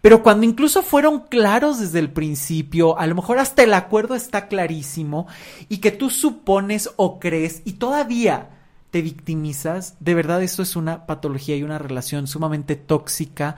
[0.00, 4.48] Pero cuando incluso fueron claros desde el principio, a lo mejor hasta el acuerdo está
[4.48, 5.26] clarísimo
[5.68, 8.50] y que tú supones o crees y todavía
[8.90, 13.56] te victimizas, de verdad eso es una patología y una relación sumamente tóxica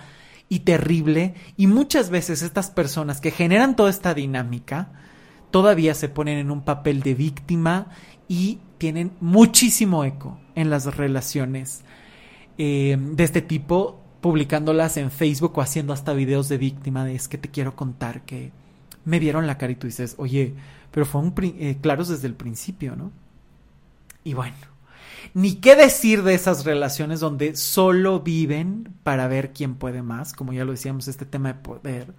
[0.48, 1.34] y terrible.
[1.56, 4.90] Y muchas veces estas personas que generan toda esta dinámica
[5.50, 7.88] todavía se ponen en un papel de víctima
[8.28, 11.82] y tienen muchísimo eco en las relaciones
[12.58, 17.28] eh, de este tipo publicándolas en Facebook o haciendo hasta videos de víctima de es
[17.28, 18.52] que te quiero contar que
[19.04, 20.54] me vieron la cara y tú dices, oye,
[20.90, 23.12] pero fueron eh, claros desde el principio, ¿no?
[24.24, 24.56] Y bueno,
[25.34, 30.52] ni qué decir de esas relaciones donde solo viven para ver quién puede más, como
[30.52, 32.14] ya lo decíamos, este tema de poder,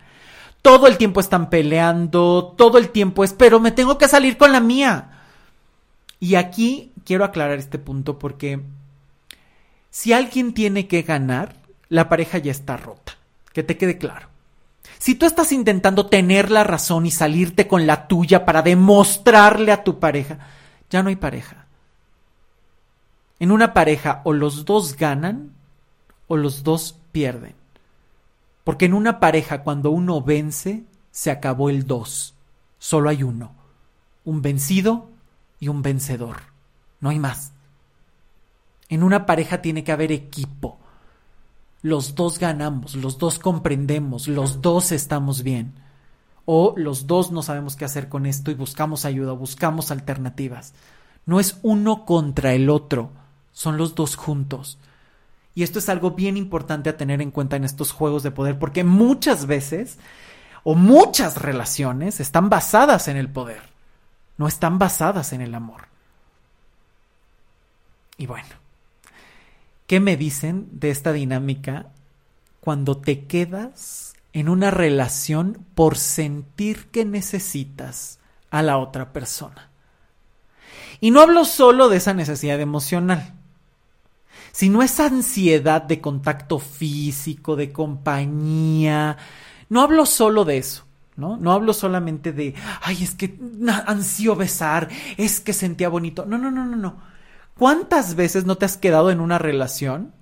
[0.62, 4.52] todo el tiempo están peleando, todo el tiempo es, pero me tengo que salir con
[4.52, 5.12] la mía.
[6.20, 8.62] Y aquí quiero aclarar este punto porque
[9.90, 11.59] si alguien tiene que ganar,
[11.90, 13.14] la pareja ya está rota.
[13.54, 14.28] Que te quede claro.
[15.00, 19.84] Si tú estás intentando tener la razón y salirte con la tuya para demostrarle a
[19.84, 20.40] tu pareja,
[20.90, 21.66] ya no hay pareja.
[23.40, 25.54] En una pareja o los dos ganan
[26.28, 27.56] o los dos pierden.
[28.64, 32.36] Porque en una pareja cuando uno vence, se acabó el dos.
[32.78, 33.54] Solo hay uno.
[34.26, 35.10] Un vencido
[35.60, 36.38] y un vencedor.
[37.00, 37.54] No hay más.
[38.90, 40.79] En una pareja tiene que haber equipo.
[41.82, 45.74] Los dos ganamos, los dos comprendemos, los dos estamos bien.
[46.46, 50.74] O los dos no sabemos qué hacer con esto y buscamos ayuda, buscamos alternativas.
[51.26, 53.12] No es uno contra el otro,
[53.52, 54.80] son los dos juntos.
[55.56, 58.60] Y esto es algo bien importante a tener en cuenta en estos juegos de poder,
[58.60, 60.00] porque muchas veces
[60.64, 63.62] o muchas relaciones están basadas en el poder,
[64.38, 65.88] no están basadas en el amor.
[68.18, 68.50] Y bueno,
[69.90, 71.88] ¿qué me dicen de esta dinámica
[72.62, 78.20] cuando te quedas en una relación por sentir que necesitas
[78.52, 79.70] a la otra persona?
[81.02, 83.34] Y no hablo solo de esa necesidad emocional
[84.52, 89.18] sino esa ansiedad de contacto físico, de compañía.
[89.70, 90.86] No hablo solo de eso.
[91.16, 91.36] ¿No?
[91.36, 93.38] No hablo solamente de, ay, es que
[93.86, 96.26] ansío besar, es que sentía bonito.
[96.26, 96.98] No, no, no, no, no.
[97.60, 100.14] ¿Cuántas veces no te has quedado en una relación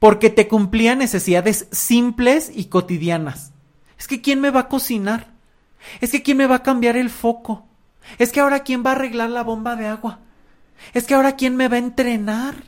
[0.00, 3.52] porque te cumplía necesidades simples y cotidianas?
[3.96, 5.28] Es que ¿quién me va a cocinar?
[6.00, 7.68] Es que ¿quién me va a cambiar el foco?
[8.18, 10.18] Es que ahora ¿quién va a arreglar la bomba de agua?
[10.92, 12.64] Es que ahora ¿quién me va a entrenar?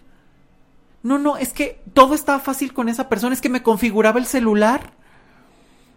[1.03, 4.27] No, no, es que todo estaba fácil con esa persona, es que me configuraba el
[4.27, 4.93] celular,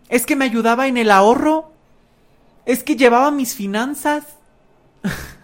[0.10, 1.71] es que me ayudaba en el ahorro,
[2.65, 4.24] es que llevaba mis finanzas.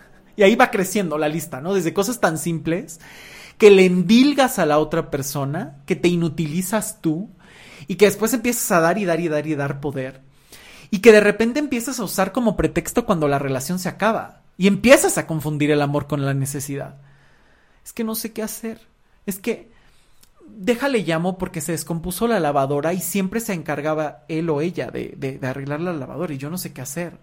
[0.41, 1.75] y ahí va creciendo la lista, ¿no?
[1.75, 2.99] Desde cosas tan simples
[3.60, 7.30] que le endilgas a la otra persona, que te inutilizas tú
[7.86, 10.21] y que después empiezas a dar y dar y dar y dar poder.
[10.89, 14.41] Y que de repente empiezas a usar como pretexto cuando la relación se acaba.
[14.58, 16.95] Y empiezas a confundir el amor con la necesidad.
[17.86, 18.80] Es que no sé qué hacer
[19.27, 19.69] es que
[20.47, 25.13] déjale llamo porque se descompuso la lavadora y siempre se encargaba él o ella de,
[25.15, 27.19] de, arreglar la lavadora y yo no sé qué hacer.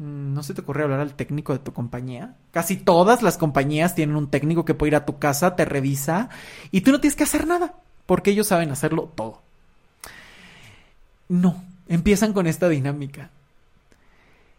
[0.00, 2.34] Mm, ¿No se te ocurre hablar al técnico de tu compañía?
[2.52, 6.30] Casi todas las compañías tienen un técnico que puede ir a tu casa, te revisa
[6.70, 7.74] y tú no tienes que hacer nada
[8.06, 9.42] porque ellos saben hacerlo todo.
[11.28, 13.30] No, empiezan con esta dinámica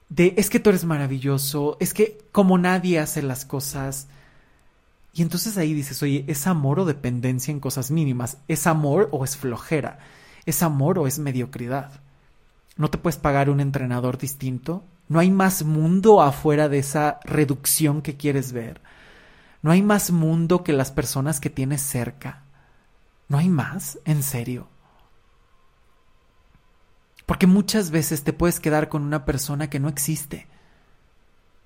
[0.10, 4.08] de es que tú eres maravilloso, es que como nadie hace las cosas,
[5.14, 8.38] y entonces ahí dices, oye, ¿es amor o dependencia en cosas mínimas?
[8.48, 10.00] ¿Es amor o es flojera?
[10.46, 11.92] ¿Es amor o es mediocridad?
[12.78, 14.84] ¿No te puedes pagar un entrenador distinto?
[15.12, 18.80] ¿No hay más mundo afuera de esa reducción que quieres ver?
[19.62, 22.44] ¿No hay más mundo que las personas que tienes cerca?
[23.28, 24.00] ¿No hay más?
[24.06, 24.70] ¿En serio?
[27.26, 30.48] Porque muchas veces te puedes quedar con una persona que no existe,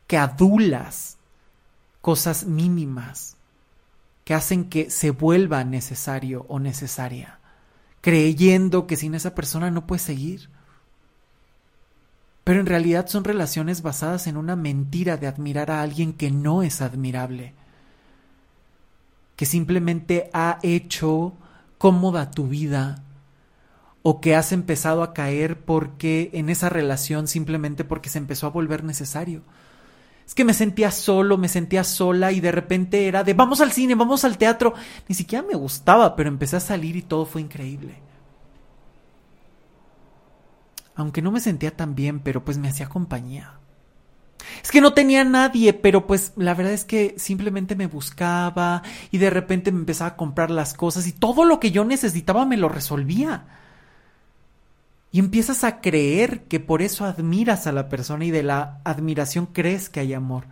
[0.08, 1.18] que adulas
[2.02, 3.38] cosas mínimas,
[4.24, 7.38] que hacen que se vuelva necesario o necesaria,
[8.02, 10.50] creyendo que sin esa persona no puedes seguir.
[12.46, 16.64] Pero en realidad son relaciones basadas en una mentira de admirar a alguien que no
[16.64, 17.54] es admirable,
[19.36, 21.34] que simplemente ha hecho
[21.78, 23.04] cómoda tu vida
[24.02, 28.52] o que has empezado a caer porque en esa relación simplemente porque se empezó a
[28.52, 29.42] volver necesario
[30.26, 33.72] es que me sentía solo, me sentía sola y de repente era de vamos al
[33.72, 34.74] cine, vamos al teatro.
[35.08, 37.96] Ni siquiera me gustaba, pero empecé a salir y todo fue increíble.
[40.96, 43.60] Aunque no me sentía tan bien, pero pues me hacía compañía.
[44.64, 49.18] Es que no tenía nadie, pero pues la verdad es que simplemente me buscaba y
[49.18, 52.58] de repente me empezaba a comprar las cosas y todo lo que yo necesitaba me
[52.58, 53.46] lo resolvía.
[55.12, 59.46] Y empiezas a creer que por eso admiras a la persona y de la admiración
[59.46, 60.46] crees que hay amor.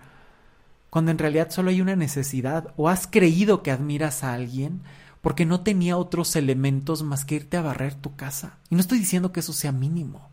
[0.89, 2.73] Cuando en realidad solo hay una necesidad.
[2.77, 4.81] O has creído que admiras a alguien
[5.21, 8.57] porque no tenía otros elementos más que irte a barrer tu casa.
[8.69, 10.29] Y no estoy diciendo que eso sea mínimo.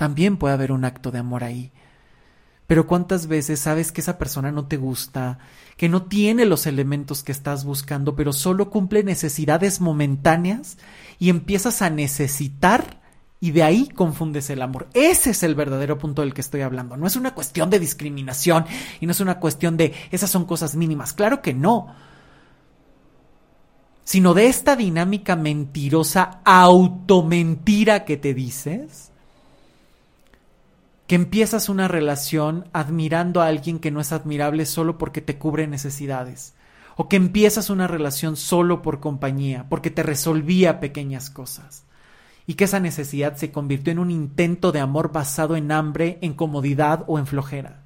[0.00, 1.72] También puede haber un acto de amor ahí.
[2.66, 5.40] Pero cuántas veces sabes que esa persona no te gusta,
[5.76, 10.78] que no tiene los elementos que estás buscando, pero solo cumple necesidades momentáneas
[11.18, 13.02] y empiezas a necesitar
[13.40, 14.88] y de ahí confundes el amor.
[14.94, 16.96] Ese es el verdadero punto del que estoy hablando.
[16.96, 18.64] No es una cuestión de discriminación
[19.00, 21.12] y no es una cuestión de esas son cosas mínimas.
[21.12, 21.94] Claro que no.
[24.02, 29.09] sino de esta dinámica mentirosa, automentira que te dices,
[31.10, 35.66] que empiezas una relación admirando a alguien que no es admirable solo porque te cubre
[35.66, 36.54] necesidades,
[36.94, 41.82] o que empiezas una relación solo por compañía, porque te resolvía pequeñas cosas,
[42.46, 46.32] y que esa necesidad se convirtió en un intento de amor basado en hambre, en
[46.32, 47.82] comodidad o en flojera.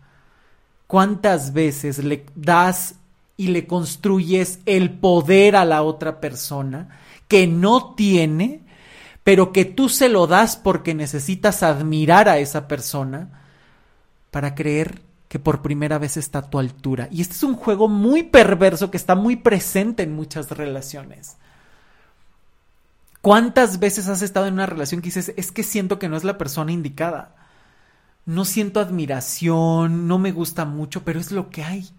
[0.87, 2.97] ¿Cuántas veces le das
[3.39, 8.64] y le construyes el poder a la otra persona que no tiene,
[9.25, 13.43] pero que tú se lo das porque necesitas admirar a esa persona
[14.31, 17.09] para creer que por primera vez está a tu altura.
[17.11, 21.37] Y este es un juego muy perverso que está muy presente en muchas relaciones.
[23.21, 26.25] ¿Cuántas veces has estado en una relación que dices, es que siento que no es
[26.25, 27.35] la persona indicada?
[28.27, 31.91] No siento admiración, no me gusta mucho, pero es lo que hay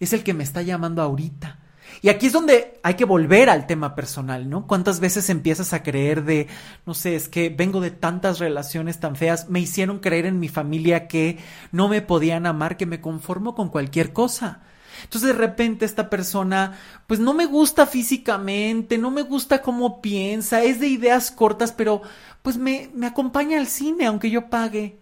[0.00, 1.58] es el que me está llamando ahorita.
[2.02, 4.66] Y aquí es donde hay que volver al tema personal, ¿no?
[4.66, 6.46] ¿Cuántas veces empiezas a creer de,
[6.84, 10.48] no sé, es que vengo de tantas relaciones tan feas, me hicieron creer en mi
[10.48, 11.38] familia que
[11.72, 14.62] no me podían amar, que me conformo con cualquier cosa?
[15.02, 20.62] Entonces de repente esta persona, pues no me gusta físicamente, no me gusta cómo piensa,
[20.62, 22.02] es de ideas cortas, pero
[22.42, 24.98] pues me, me acompaña al cine aunque yo pague.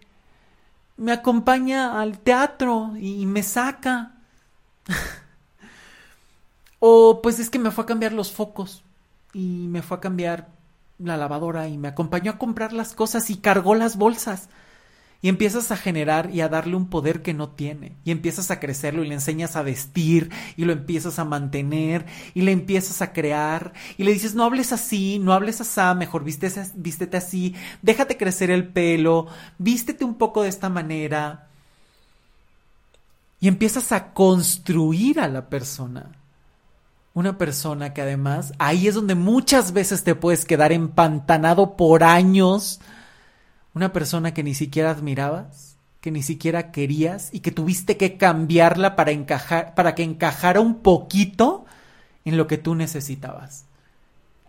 [0.97, 4.13] Me acompaña al teatro y me saca
[6.79, 8.83] o pues es que me fue a cambiar los focos
[9.33, 10.49] y me fue a cambiar
[10.97, 14.49] la lavadora y me acompañó a comprar las cosas y cargó las bolsas.
[15.21, 17.93] Y empiezas a generar y a darle un poder que no tiene.
[18.03, 22.05] Y empiezas a crecerlo y le enseñas a vestir y lo empiezas a mantener
[22.35, 26.23] y le empiezas a crear y le dices no hables así, no hables así, mejor
[26.23, 29.25] vístete, vístete así, déjate crecer el pelo,
[29.57, 31.47] vístete un poco de esta manera
[33.39, 36.14] y empiezas a construir a la persona.
[37.15, 42.81] Una persona que además ahí es donde muchas veces te puedes quedar empantanado por años.
[43.73, 48.97] Una persona que ni siquiera admirabas, que ni siquiera querías y que tuviste que cambiarla
[48.97, 51.63] para encajar para que encajara un poquito
[52.25, 53.63] en lo que tú necesitabas.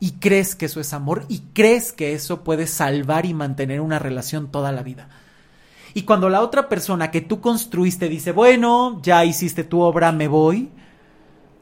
[0.01, 4.01] Y crees que eso es amor y crees que eso puede salvar y mantener una
[4.01, 5.09] relación toda la vida.
[5.95, 10.27] Y cuando la otra persona que tú construiste dice, bueno, ya hiciste tu obra, me
[10.27, 10.73] voy,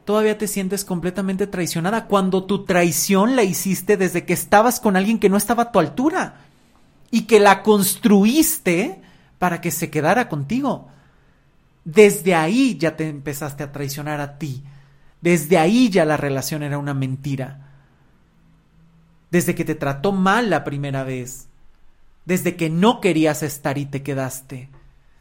[0.05, 5.19] todavía te sientes completamente traicionada cuando tu traición la hiciste desde que estabas con alguien
[5.19, 6.41] que no estaba a tu altura
[7.11, 9.01] y que la construiste
[9.39, 10.89] para que se quedara contigo.
[11.83, 14.63] Desde ahí ya te empezaste a traicionar a ti.
[15.21, 17.71] Desde ahí ya la relación era una mentira.
[19.31, 21.47] Desde que te trató mal la primera vez
[22.25, 24.69] desde que no querías estar y te quedaste,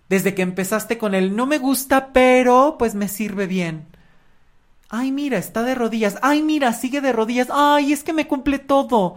[0.09, 3.87] desde que empezaste con el no me gusta, pero pues me sirve bien.
[4.89, 6.19] Ay, mira, está de rodillas.
[6.23, 7.49] Ay, mira, sigue de rodillas.
[7.51, 9.17] Ay, es que me cumple todo.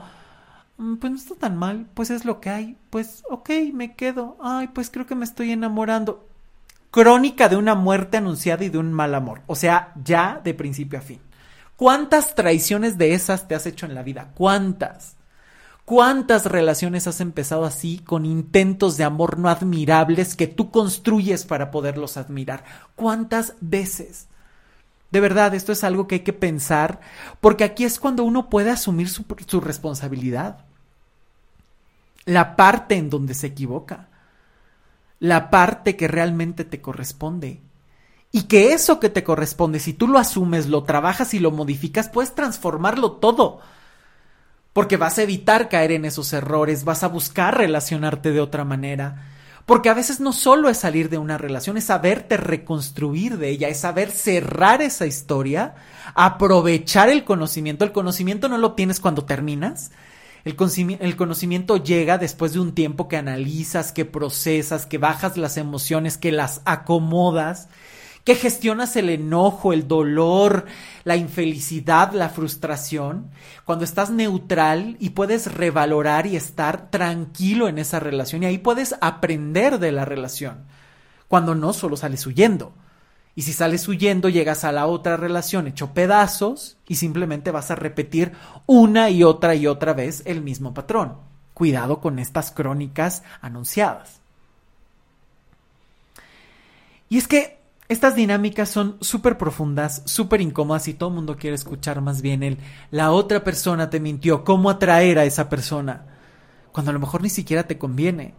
[0.78, 2.78] Mm, pues no está tan mal, pues es lo que hay.
[2.90, 4.38] Pues ok, me quedo.
[4.42, 6.28] Ay, pues creo que me estoy enamorando.
[6.92, 9.42] Crónica de una muerte anunciada y de un mal amor.
[9.48, 11.20] O sea, ya de principio a fin.
[11.76, 14.32] ¿Cuántas traiciones de esas te has hecho en la vida?
[14.34, 15.16] ¿Cuántas?
[15.86, 21.72] ¿Cuántas relaciones has empezado así con intentos de amor no admirables que tú construyes para
[21.72, 22.64] poderlos admirar?
[22.96, 24.28] ¿Cuántas veces?
[25.12, 27.00] De verdad, esto es algo que hay que pensar,
[27.40, 30.66] porque aquí es cuando uno puede asumir su, responsabilidad.
[32.26, 34.10] La parte en donde se equivoca.
[35.20, 37.62] La parte que realmente te corresponde.
[38.32, 42.10] Y que eso que te corresponde, si tú lo asumes, lo trabajas y lo modificas,
[42.10, 43.62] puedes transformarlo todo
[44.78, 49.26] porque vas a evitar caer en esos errores, vas a buscar relacionarte de otra manera.
[49.68, 53.68] Porque a veces no solo es salir de una relación, es saberte reconstruir de ella,
[53.68, 55.76] es saber cerrar esa historia,
[56.16, 57.84] aprovechar el conocimiento.
[57.84, 59.92] El conocimiento no lo tienes cuando terminas.
[60.46, 60.56] El,
[61.02, 66.18] el, conocimiento llega después de un tiempo que analizas, que procesas, que bajas las emociones,
[66.18, 67.68] que las acomodas
[68.28, 70.66] que gestionas el enojo, el dolor,
[71.06, 73.32] la infelicidad, la frustración,
[73.64, 78.96] cuando estás neutral y puedes revalorar y estar tranquilo en esa relación y ahí puedes
[79.00, 80.66] aprender de la relación,
[81.30, 82.74] cuando no solo sales huyendo.
[83.34, 87.76] Y si sales huyendo, llegas a la otra relación hecho pedazos y simplemente vas a
[87.76, 88.34] repetir
[88.66, 91.16] una y otra y otra vez el mismo patrón.
[91.54, 94.20] Cuidado con estas crónicas anunciadas.
[97.08, 97.57] Y es que
[97.90, 102.44] estas dinámicas son súper profundas, súper incómodas y todo el mundo quiere escuchar más bien
[102.44, 102.58] el
[102.92, 106.06] la otra persona te mintió, cómo atraer a esa persona,
[106.74, 108.34] cuando a lo mejor ni siquiera te conviene.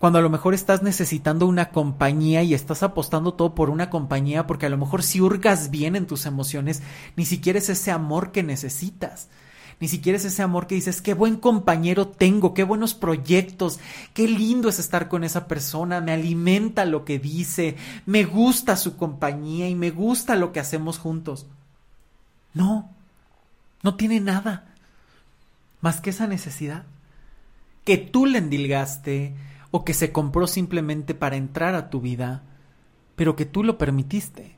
[0.00, 4.46] cuando a lo mejor estás necesitando una compañía y estás apostando todo por una compañía
[4.46, 6.82] porque a lo mejor si hurgas bien en tus emociones,
[7.16, 9.28] ni siquiera es ese amor que necesitas.
[9.80, 13.80] Ni siquiera es ese amor que dices, qué buen compañero tengo, qué buenos proyectos,
[14.12, 18.96] qué lindo es estar con esa persona, me alimenta lo que dice, me gusta su
[18.96, 21.46] compañía y me gusta lo que hacemos juntos.
[22.52, 22.90] No,
[23.82, 24.74] no tiene nada
[25.80, 26.84] más que esa necesidad
[27.84, 29.34] que tú le endilgaste,
[29.70, 32.42] o que se compró simplemente para entrar a tu vida,
[33.16, 34.56] pero que tú lo permitiste.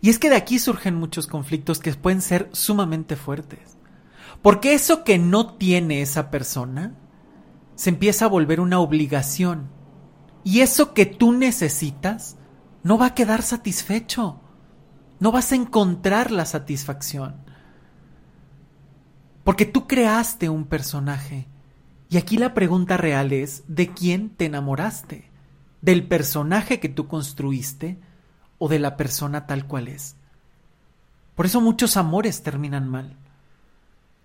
[0.00, 3.77] Y es que de aquí surgen muchos conflictos que pueden ser sumamente fuertes.
[4.42, 6.94] Porque eso que no tiene esa persona
[7.74, 9.70] se empieza a volver una obligación.
[10.44, 12.36] Y eso que tú necesitas
[12.82, 14.40] no va a quedar satisfecho.
[15.20, 17.36] No vas a encontrar la satisfacción.
[19.44, 21.48] Porque tú creaste un personaje
[22.10, 25.30] y aquí la pregunta real es, ¿de quién te enamoraste?
[25.82, 28.00] ¿Del personaje que tú construiste
[28.58, 30.16] o de la persona tal cual es?
[31.34, 33.16] Por eso muchos amores terminan mal.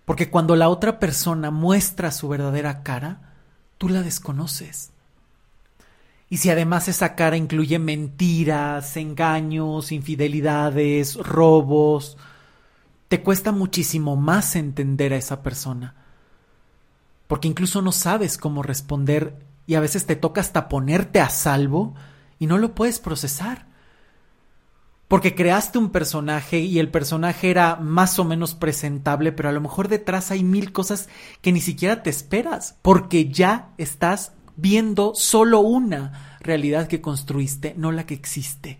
[0.05, 3.33] Porque cuando la otra persona muestra su verdadera cara,
[3.77, 4.91] tú la desconoces.
[6.29, 12.17] Y si además esa cara incluye mentiras, engaños, infidelidades, robos,
[13.07, 15.95] te cuesta muchísimo más entender a esa persona
[17.33, 21.95] porque incluso no sabes cómo responder y a veces te toca hasta ponerte a salvo
[22.37, 23.65] y no lo puedes procesar.
[25.13, 29.61] Porque creaste un personaje y el personaje era más o menos presentable, pero a lo
[29.61, 31.07] mejor detrás hay mil cosas
[31.41, 37.91] que ni siquiera te esperas, porque ya estás viendo solo una realidad que construiste, no
[37.91, 38.79] la que existe.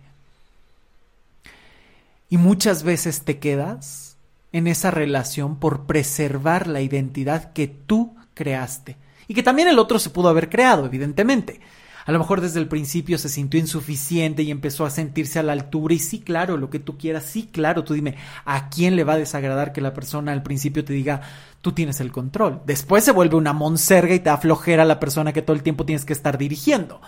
[2.28, 4.16] Y muchas veces te quedas
[4.50, 8.96] en esa relación por preservar la identidad que tú creaste.
[9.28, 11.60] Y que también el otro se pudo haber creado, evidentemente.
[12.06, 15.52] A lo mejor desde el principio se sintió insuficiente y empezó a sentirse a la
[15.52, 15.94] altura.
[15.94, 19.14] Y sí, claro, lo que tú quieras, sí, claro, tú dime, ¿a quién le va
[19.14, 21.22] a desagradar que la persona al principio te diga,
[21.62, 22.60] tú tienes el control?
[22.66, 26.04] Después se vuelve una monserga y te aflojera la persona que todo el tiempo tienes
[26.04, 27.00] que estar dirigiendo.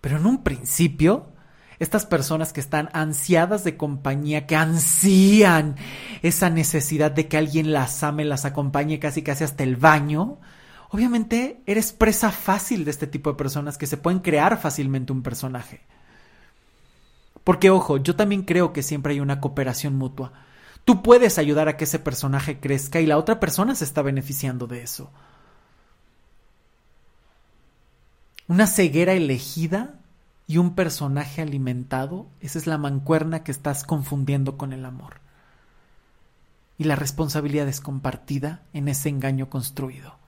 [0.00, 1.26] Pero en un principio,
[1.78, 5.76] estas personas que están ansiadas de compañía, que ansían
[6.22, 10.38] esa necesidad de que alguien las ame, las acompañe casi casi hasta el baño,
[10.90, 15.22] obviamente eres presa fácil de este tipo de personas que se pueden crear fácilmente un
[15.22, 15.80] personaje.
[17.44, 20.32] Porque ojo, yo también creo que siempre hay una cooperación mutua.
[20.84, 24.66] Tú puedes ayudar a que ese personaje crezca y la otra persona se está beneficiando
[24.66, 25.10] de eso.
[28.48, 29.94] Una ceguera elegida
[30.46, 35.20] y un personaje alimentado, esa es la mancuerna que estás confundiendo con el amor.
[36.78, 40.18] Y la responsabilidad es compartida en ese engaño construido.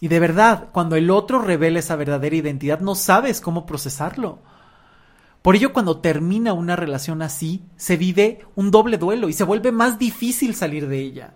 [0.00, 4.38] Y de verdad, cuando el otro revela esa verdadera identidad, no sabes cómo procesarlo.
[5.42, 9.72] Por ello, cuando termina una relación así, se vive un doble duelo y se vuelve
[9.72, 11.34] más difícil salir de ella.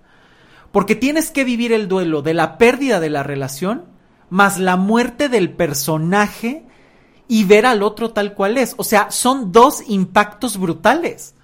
[0.73, 3.85] Porque tienes que vivir el duelo de la pérdida de la relación,
[4.31, 6.67] más la muerte del personaje
[7.29, 8.75] y ver al otro tal cual es.
[8.79, 11.35] O sea, son dos impactos brutales.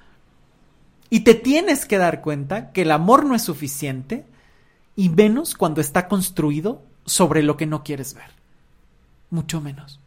[1.11, 4.27] Y te tienes que dar cuenta que el amor no es suficiente
[4.97, 8.31] y menos cuando está construido sobre lo que no quieres ver.
[9.31, 9.99] Mucho menos.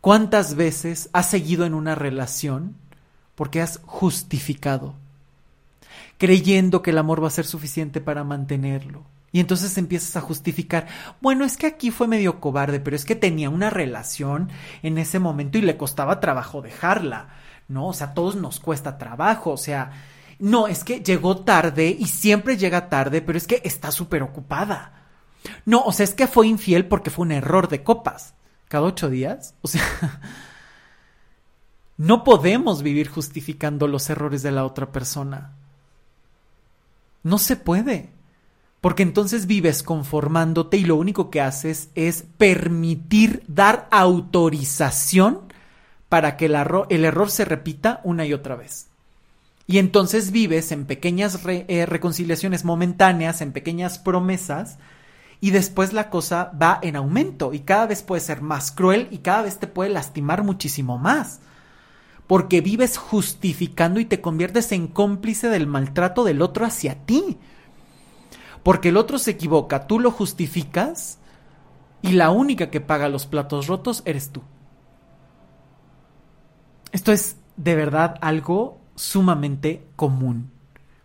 [0.00, 2.76] ¿Cuántas veces has seguido en una relación
[3.34, 4.94] porque has justificado,
[6.16, 10.86] creyendo que el amor va a ser suficiente para mantenerlo, y entonces empiezas a justificar,
[11.20, 14.48] bueno, es que aquí fue medio cobarde, pero es que tenía una relación
[14.84, 17.30] en ese momento y le costaba trabajo dejarla,
[17.66, 17.88] ¿no?
[17.88, 19.90] O sea, a todos nos cuesta trabajo, o sea,
[20.44, 24.92] no, es que llegó tarde y siempre llega tarde, pero es que está súper ocupada.
[25.64, 28.34] No, o sea, es que fue infiel porque fue un error de copas.
[28.68, 29.54] Cada ocho días.
[29.62, 29.82] O sea,
[31.96, 35.56] no podemos vivir justificando los errores de la otra persona.
[37.22, 38.12] No se puede.
[38.82, 45.50] Porque entonces vives conformándote y lo único que haces es permitir, dar autorización
[46.10, 48.90] para que el, error, se repita una y otra vez.
[49.66, 54.78] Y entonces vives en pequeñas eh, reconciliaciones momentáneas, en pequeñas promesas,
[55.40, 59.18] y después la cosa va en aumento y cada vez puede ser más cruel y
[59.18, 61.40] cada vez te puede lastimar muchísimo más.
[62.26, 67.38] Porque vives justificando y te conviertes en cómplice del maltrato del otro hacia ti
[68.64, 71.18] porque el otro se equivoca, tú lo justificas
[72.02, 74.42] y la única que paga los platos rotos eres tú.
[76.90, 80.50] Esto es de verdad algo sumamente común,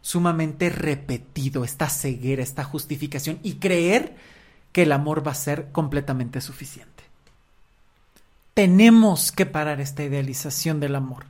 [0.01, 4.15] sumamente repetido, esta ceguera, esta justificación y creer
[4.71, 7.03] que el amor va a ser completamente suficiente.
[8.53, 11.25] Tenemos que parar esta idealización del amor.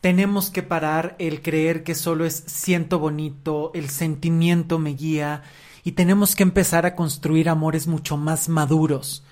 [0.00, 5.42] Tenemos que parar el creer que solo es siento bonito, el sentimiento me guía,
[5.84, 9.22] y tenemos que empezar a construir amores mucho más maduros,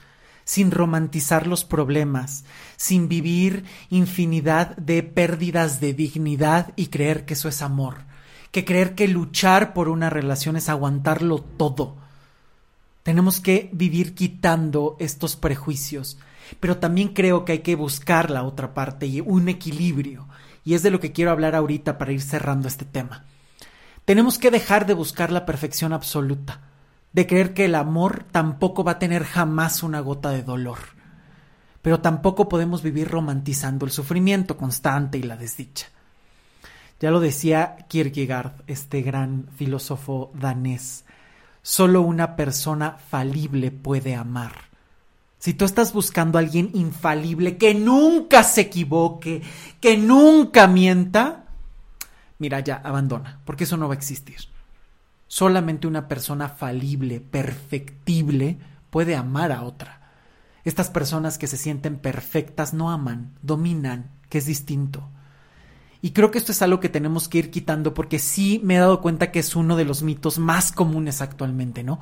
[0.52, 2.44] sin romantizar los problemas,
[2.76, 8.00] sin vivir infinidad de pérdidas de dignidad y creer que eso es amor,
[8.50, 11.96] que creer que luchar por una relación es aguantarlo todo.
[13.02, 16.18] Tenemos que vivir quitando estos prejuicios,
[16.60, 20.28] pero también creo que hay que buscar la otra parte y un equilibrio,
[20.66, 23.24] y es de lo que quiero hablar ahorita para ir cerrando este tema.
[24.04, 26.60] Tenemos que dejar de buscar la perfección absoluta,
[27.12, 30.78] de creer que el amor tampoco va a tener jamás una gota de dolor.
[31.82, 35.88] Pero tampoco podemos vivir romantizando el sufrimiento constante y la desdicha.
[37.00, 41.04] Ya lo decía Kierkegaard, este gran filósofo danés,
[41.60, 44.52] solo una persona falible puede amar.
[45.38, 49.42] Si tú estás buscando a alguien infalible, que nunca se equivoque,
[49.80, 51.46] que nunca mienta,
[52.38, 54.51] mira, ya, abandona, porque eso no va a existir.
[55.34, 58.58] Solamente una persona falible, perfectible,
[58.90, 60.02] puede amar a otra.
[60.62, 65.08] Estas personas que se sienten perfectas no aman, dominan, que es distinto.
[66.04, 68.78] Y creo que esto es algo que tenemos que ir quitando porque sí me he
[68.78, 72.00] dado cuenta que es uno de los mitos más comunes actualmente, ¿no?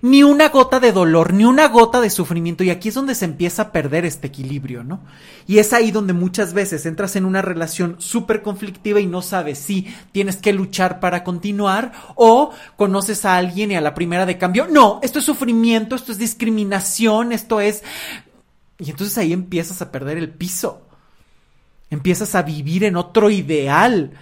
[0.00, 2.64] Ni una gota de dolor, ni una gota de sufrimiento.
[2.64, 5.00] Y aquí es donde se empieza a perder este equilibrio, ¿no?
[5.46, 9.58] Y es ahí donde muchas veces entras en una relación súper conflictiva y no sabes
[9.58, 14.38] si tienes que luchar para continuar o conoces a alguien y a la primera de
[14.38, 17.84] cambio, no, esto es sufrimiento, esto es discriminación, esto es...
[18.78, 20.85] Y entonces ahí empiezas a perder el piso.
[21.90, 24.12] Empiezas a vivir en otro ideal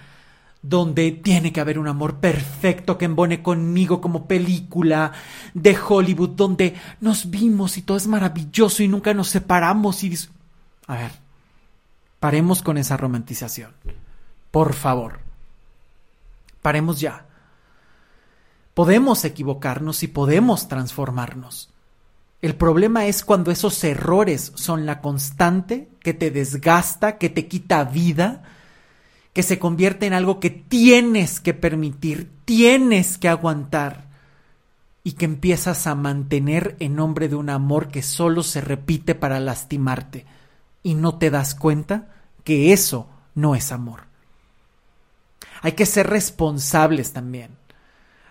[0.61, 5.11] donde tiene que haber un amor perfecto que embone conmigo como película
[5.53, 10.17] de Hollywood, donde nos vimos y todo es maravilloso y nunca nos separamos y...
[10.87, 11.11] A ver,
[12.19, 13.73] paremos con esa romantización.
[14.49, 15.19] Por favor.
[16.63, 17.25] Paremos ya.
[18.73, 21.69] Podemos equivocarnos y podemos transformarnos.
[22.41, 27.83] El problema es cuando esos errores son la constante que te desgasta, que te quita
[27.85, 28.43] vida,
[29.33, 34.05] que se convierte en algo que tienes que permitir, tienes que aguantar
[35.03, 39.39] y que empiezas a mantener en nombre de un amor que solo se repite para
[39.39, 40.25] lastimarte
[40.83, 42.09] y no te das cuenta
[42.43, 44.03] que eso no es amor.
[45.61, 47.57] Hay que ser responsables también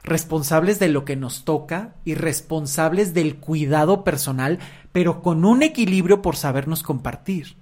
[0.05, 4.59] responsables de lo que nos toca y responsables del cuidado personal,
[4.93, 7.57] pero con un equilibrio por sabernos compartir.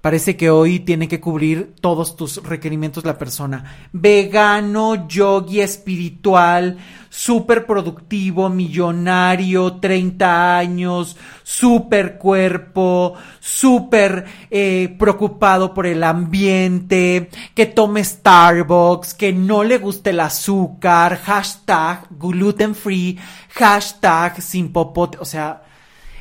[0.00, 3.88] Parece que hoy tiene que cubrir todos tus requerimientos la persona.
[3.92, 6.78] Vegano, yogi, espiritual,
[7.08, 18.04] súper productivo, millonario, 30 años, súper cuerpo, súper eh, preocupado por el ambiente, que tome
[18.04, 23.18] Starbucks, que no le guste el azúcar, hashtag gluten free,
[23.48, 25.64] hashtag sin popote, o sea,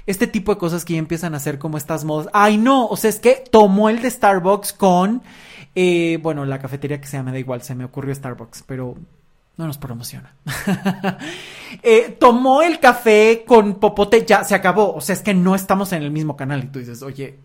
[0.08, 2.30] este tipo de cosas que ya empiezan a hacer como estas modas.
[2.34, 5.22] Ay, no, o sea, es que tomó el de Starbucks con,
[5.76, 8.96] eh, bueno, la cafetería que se llama, da igual, se me ocurrió Starbucks, pero
[9.58, 10.34] no nos promociona.
[11.84, 14.94] eh, tomó el café con popote, ya se acabó.
[14.96, 17.40] O sea, es que no estamos en el mismo canal y tú dices, oye,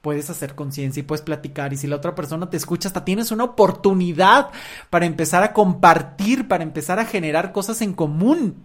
[0.00, 3.30] puedes hacer conciencia y puedes platicar y si la otra persona te escucha, hasta tienes
[3.30, 4.50] una oportunidad
[4.90, 8.64] para empezar a compartir, para empezar a generar cosas en común.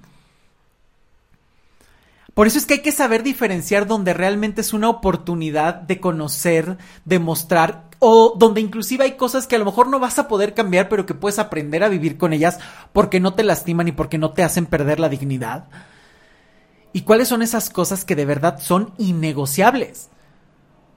[2.40, 6.78] Por eso es que hay que saber diferenciar donde realmente es una oportunidad de conocer,
[7.04, 10.54] de mostrar, o donde inclusive hay cosas que a lo mejor no vas a poder
[10.54, 12.58] cambiar, pero que puedes aprender a vivir con ellas
[12.94, 15.66] porque no te lastiman y porque no te hacen perder la dignidad.
[16.94, 20.08] ¿Y cuáles son esas cosas que de verdad son innegociables?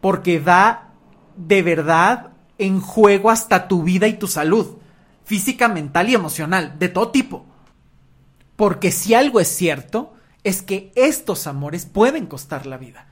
[0.00, 0.92] Porque da
[1.36, 4.76] de verdad en juego hasta tu vida y tu salud,
[5.24, 7.44] física, mental y emocional, de todo tipo.
[8.54, 10.12] Porque si algo es cierto,
[10.44, 13.06] es que estos amores pueden costar la vida.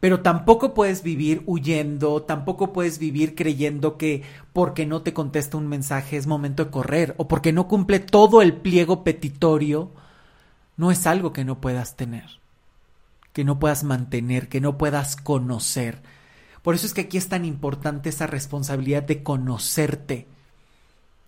[0.00, 5.68] Pero tampoco puedes vivir huyendo, tampoco puedes vivir creyendo que porque no te contesta un
[5.68, 9.92] mensaje es momento de correr o porque no cumple todo el pliego petitorio,
[10.76, 12.40] no es algo que no puedas tener,
[13.32, 16.02] que no puedas mantener, que no puedas conocer.
[16.62, 20.26] Por eso es que aquí es tan importante esa responsabilidad de conocerte,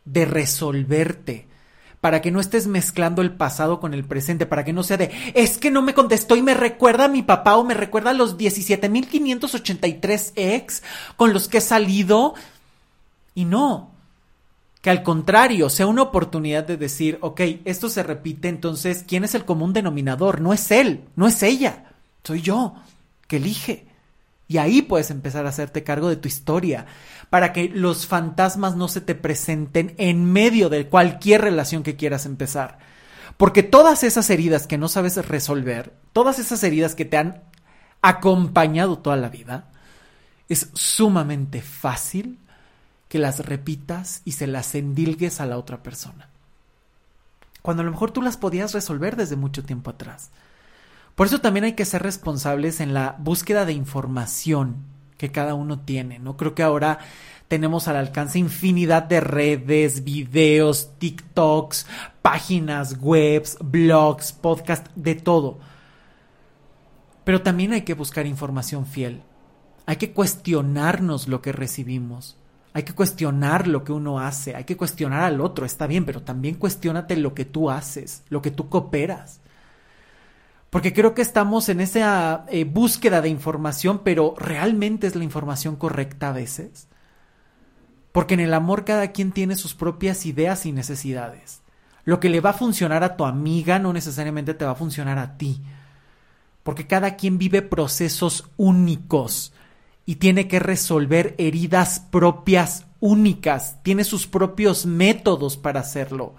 [0.04, 1.46] de resolverte,
[2.05, 5.11] para que no estés mezclando el pasado con el presente, para que no sea de,
[5.32, 8.12] es que no me contestó y me recuerda a mi papá o me recuerda a
[8.12, 10.82] los 17.583 ex
[11.16, 12.34] con los que he salido.
[13.34, 13.90] Y no,
[14.82, 19.34] Que al contrario, sea una oportunidad de decir, ok, esto se repite, entonces, ¿quién es
[19.34, 20.42] el común denominador?
[20.42, 21.86] No es él, no es ella,
[22.22, 22.74] soy yo,
[23.28, 23.86] que elige.
[24.47, 26.86] Y ahí puedes empezar a hacerte cargo de tu historia,
[27.30, 32.26] para que los fantasmas no se te presenten en medio de cualquier relación que quieras
[32.26, 32.78] empezar.
[33.36, 37.42] Porque todas esas heridas que no sabes resolver, todas esas heridas que te han
[38.03, 39.66] acompañado toda la vida,
[40.49, 42.38] es sumamente fácil
[43.09, 46.28] que las repitas y se las endilgues a la otra persona.
[47.62, 50.30] Cuando a lo mejor tú las podías resolver desde mucho tiempo atrás.
[51.14, 54.84] Por eso también hay que ser responsables en la búsqueda de información
[55.16, 56.18] que cada uno tiene.
[56.18, 56.98] No creo que ahora
[57.48, 61.86] tenemos al alcance infinidad de redes, videos, TikToks,
[62.20, 65.58] páginas, webs, blogs, podcasts, de todo.
[67.24, 69.22] Pero también hay que buscar información fiel.
[69.86, 72.36] Hay que cuestionarnos lo que recibimos.
[72.72, 74.56] Hay que cuestionar lo que uno hace.
[74.56, 75.64] Hay que cuestionar al otro.
[75.64, 79.40] Está bien, pero también cuestionate lo que tú haces, lo que tú cooperas.
[80.74, 85.76] Porque creo que estamos en esa eh, búsqueda de información, pero ¿realmente es la información
[85.76, 86.88] correcta a veces?
[88.10, 91.62] Porque en el amor cada quien tiene sus propias ideas y necesidades.
[92.04, 95.16] Lo que le va a funcionar a tu amiga no necesariamente te va a funcionar
[95.16, 95.62] a ti.
[96.64, 99.52] Porque cada quien vive procesos únicos
[100.04, 106.34] y tiene que resolver heridas propias únicas, tiene sus propios métodos para hacerlo.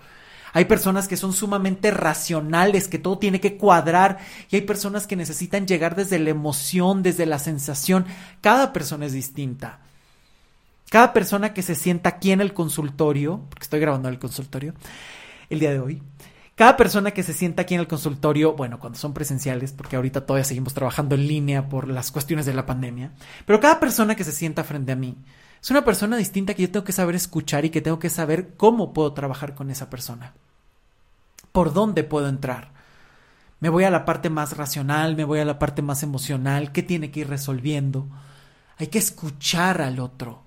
[0.55, 5.17] Hay personas que son sumamente racionales, que todo tiene que cuadrar y hay personas que
[5.17, 8.05] necesitan llegar desde la emoción, desde la sensación.
[8.39, 9.81] Cada persona es distinta.
[10.89, 14.73] Cada persona que se sienta aquí en el consultorio, porque estoy grabando el consultorio
[15.49, 16.01] el día de hoy,
[16.55, 20.25] cada persona que se sienta aquí en el consultorio, bueno, cuando son presenciales, porque ahorita
[20.25, 23.11] todavía seguimos trabajando en línea por las cuestiones de la pandemia,
[23.45, 25.17] pero cada persona que se sienta frente a mí
[25.61, 28.53] es una persona distinta que yo tengo que saber escuchar y que tengo que saber
[28.55, 30.33] cómo puedo trabajar con esa persona
[31.55, 32.73] por dónde puedo entrar.
[33.61, 36.83] Me voy a la parte más racional, me voy a la parte más emocional, qué
[36.83, 38.09] tiene que ir resolviendo.
[38.77, 40.43] Hay que escuchar al otro.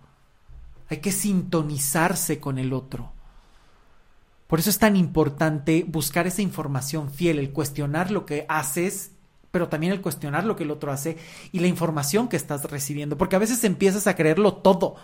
[0.91, 3.11] Hay que sintonizarse con el otro.
[4.49, 9.13] Por eso es tan importante buscar esa información fiel, el cuestionar lo que haces,
[9.51, 11.17] pero también el cuestionar lo que el otro hace
[11.53, 14.97] y la información que estás recibiendo, porque a veces empiezas a creerlo todo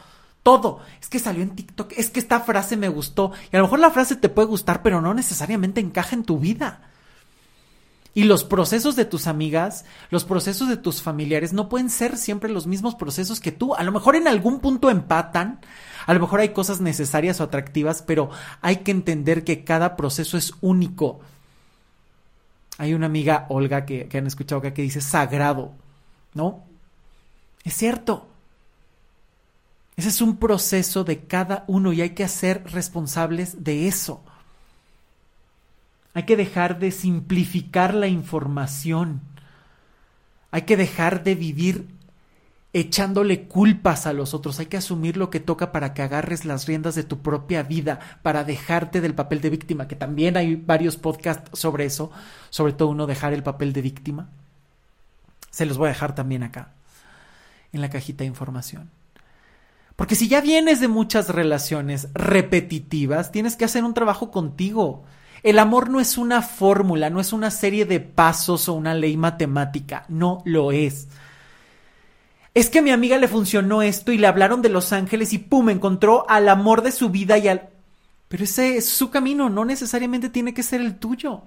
[0.45, 0.79] todo.
[1.01, 3.33] Es que salió en TikTok, es que esta frase me gustó.
[3.51, 6.39] Y a lo mejor la frase te puede gustar, pero no necesariamente encaja en tu
[6.39, 6.83] vida.
[8.17, 12.49] Y los procesos de tus amigas, los procesos de tus familiares no pueden ser siempre
[12.49, 13.75] los mismos procesos que tú.
[13.75, 15.59] A lo mejor en algún punto empatan,
[16.07, 18.31] a lo mejor hay cosas necesarias o atractivas, pero
[18.61, 21.21] hay que entender que cada proceso es único.
[22.79, 25.73] Hay una amiga, Olga, que, han escuchado acá, que dice sagrado,
[26.35, 26.63] ¿no?
[27.65, 28.29] Es cierto.
[29.97, 34.23] Ese es un proceso de cada uno y hay que ser responsables de eso.
[36.15, 39.21] Hay que dejar de simplificar la información.
[40.51, 41.89] Hay que dejar de vivir
[42.73, 44.59] echándole culpas a los otros.
[44.59, 48.01] Hay que asumir lo que toca para que agarres las riendas de tu propia vida,
[48.23, 52.11] para dejarte del papel de víctima, que también hay varios podcasts sobre eso,
[52.51, 54.29] sobre todo uno dejar el papel de víctima.
[55.51, 56.73] Se los voy a dejar también acá,
[57.73, 58.91] en la cajita de información.
[59.97, 65.05] Porque si ya vienes de muchas relaciones repetitivas, tienes que hacer un trabajo contigo.
[65.43, 69.17] El amor no es una fórmula, no es una serie de pasos o una ley
[69.17, 71.09] matemática, no lo es.
[72.55, 75.39] Es que a mi amiga le funcionó esto y le hablaron de Los Ángeles y
[75.39, 77.69] pum, encontró al amor de su vida y al...
[78.29, 81.43] Pero ese es su camino, no necesariamente tiene que ser el tuyo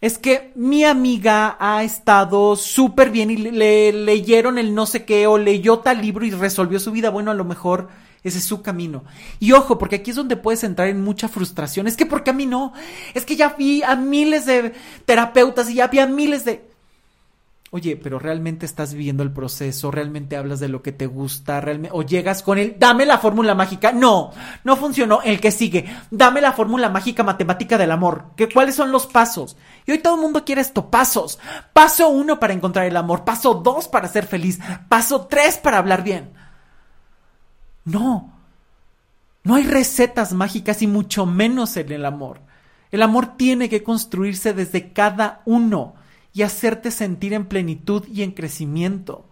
[0.00, 5.26] es que mi amiga ha estado súper bien y le, leyeron el no sé qué
[5.26, 7.10] o leyó tal libro y resolvió su vida.
[7.10, 7.88] Bueno, a lo mejor
[8.22, 9.04] ese es su camino.
[9.38, 11.86] Y ojo, porque aquí es donde puedes entrar en mucha frustración.
[11.86, 12.72] Es que porque a mí no.
[13.14, 14.74] Es que ya vi a miles de
[15.04, 16.75] terapeutas y ya vi a miles de...
[17.76, 21.94] Oye, pero realmente estás viviendo el proceso, realmente hablas de lo que te gusta, realmente,
[21.94, 23.92] o llegas con el, dame la fórmula mágica.
[23.92, 24.32] No,
[24.64, 25.20] no funcionó.
[25.20, 28.28] El que sigue, dame la fórmula mágica matemática del amor.
[28.34, 29.58] ¿Qué, ¿Cuáles son los pasos?
[29.84, 31.38] Y hoy todo el mundo quiere esto, pasos.
[31.74, 34.58] Paso uno para encontrar el amor, paso dos para ser feliz,
[34.88, 36.30] paso tres para hablar bien.
[37.84, 38.32] No,
[39.42, 42.40] no hay recetas mágicas y mucho menos en el amor.
[42.90, 45.96] El amor tiene que construirse desde cada uno
[46.36, 49.24] y hacerte sentir en plenitud y en crecimiento.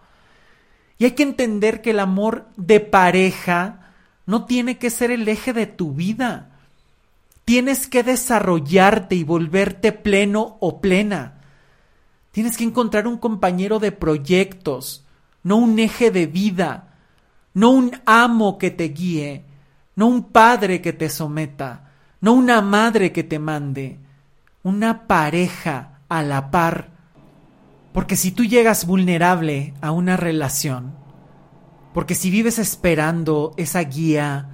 [0.97, 3.93] Y hay que entender que el amor de pareja
[4.25, 6.53] no tiene que ser el eje de tu vida.
[7.45, 11.43] Tienes que desarrollarte y volverte pleno o plena.
[12.33, 15.05] Tienes que encontrar un compañero de proyectos,
[15.43, 16.95] no un eje de vida,
[17.53, 19.45] no un amo que te guíe,
[19.95, 21.91] no un padre que te someta,
[22.23, 23.99] no una madre que te mande,
[24.63, 26.94] una pareja a la par.
[27.95, 30.97] Porque si tú llegas vulnerable a una relación,
[31.93, 34.51] porque si vives esperando esa guía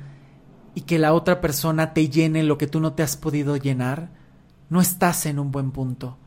[0.75, 4.11] y que la otra persona te llene lo que tú no te has podido llenar,
[4.69, 6.19] no estás en un buen punto.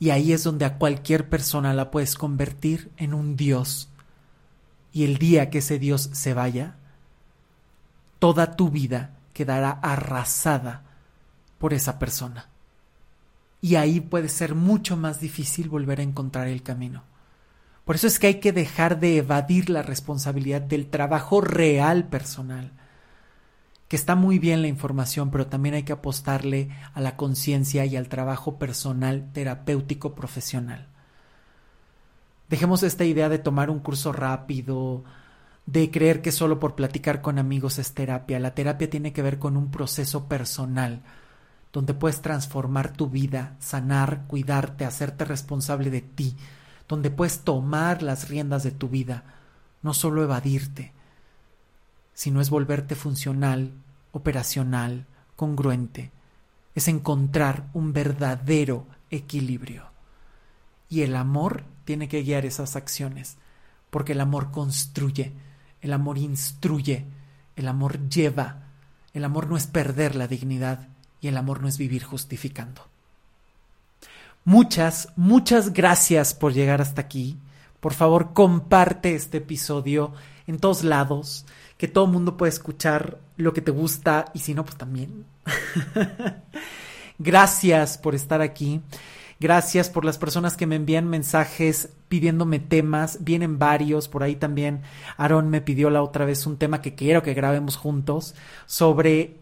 [0.00, 3.88] Y ahí es donde a cualquier persona la puedes convertir en un Dios.
[4.92, 6.78] Y el día que ese Dios se vaya,
[8.18, 10.82] toda tu vida quedará arrasada
[11.58, 12.48] por esa persona.
[13.66, 17.02] Y ahí puede ser mucho más difícil volver a encontrar el camino.
[17.84, 22.70] Por eso es que hay que dejar de evadir la responsabilidad del trabajo real personal.
[23.88, 27.96] Que está muy bien la información, pero también hay que apostarle a la conciencia y
[27.96, 30.86] al trabajo personal, terapéutico, profesional.
[32.48, 35.02] Dejemos esta idea de tomar un curso rápido,
[35.66, 38.38] de creer que solo por platicar con amigos es terapia.
[38.38, 41.02] La terapia tiene que ver con un proceso personal,
[41.72, 46.36] donde puedes transformar tu vida, sanar, cuidarte, hacerte responsable de ti,
[46.88, 49.24] donde puedes tomar las riendas de tu vida,
[49.82, 50.92] no solo evadirte,
[52.14, 53.72] sino es volverte funcional,
[54.12, 55.06] operacional,
[55.36, 56.12] congruente,
[56.74, 59.84] es encontrar un verdadero equilibrio.
[60.88, 63.36] Y el amor tiene que guiar esas acciones,
[63.90, 65.32] porque el amor construye,
[65.80, 67.04] el amor instruye,
[67.54, 68.62] el amor lleva,
[69.12, 70.88] el amor no es perder la dignidad
[71.28, 72.82] el amor no es vivir justificando.
[74.44, 77.36] Muchas, muchas gracias por llegar hasta aquí.
[77.80, 80.12] Por favor, comparte este episodio
[80.46, 81.44] en todos lados,
[81.76, 85.24] que todo el mundo pueda escuchar lo que te gusta y si no, pues también.
[87.18, 88.80] gracias por estar aquí.
[89.38, 93.18] Gracias por las personas que me envían mensajes pidiéndome temas.
[93.22, 94.08] Vienen varios.
[94.08, 94.80] Por ahí también
[95.18, 99.36] Aaron me pidió la otra vez un tema que quiero que grabemos juntos sobre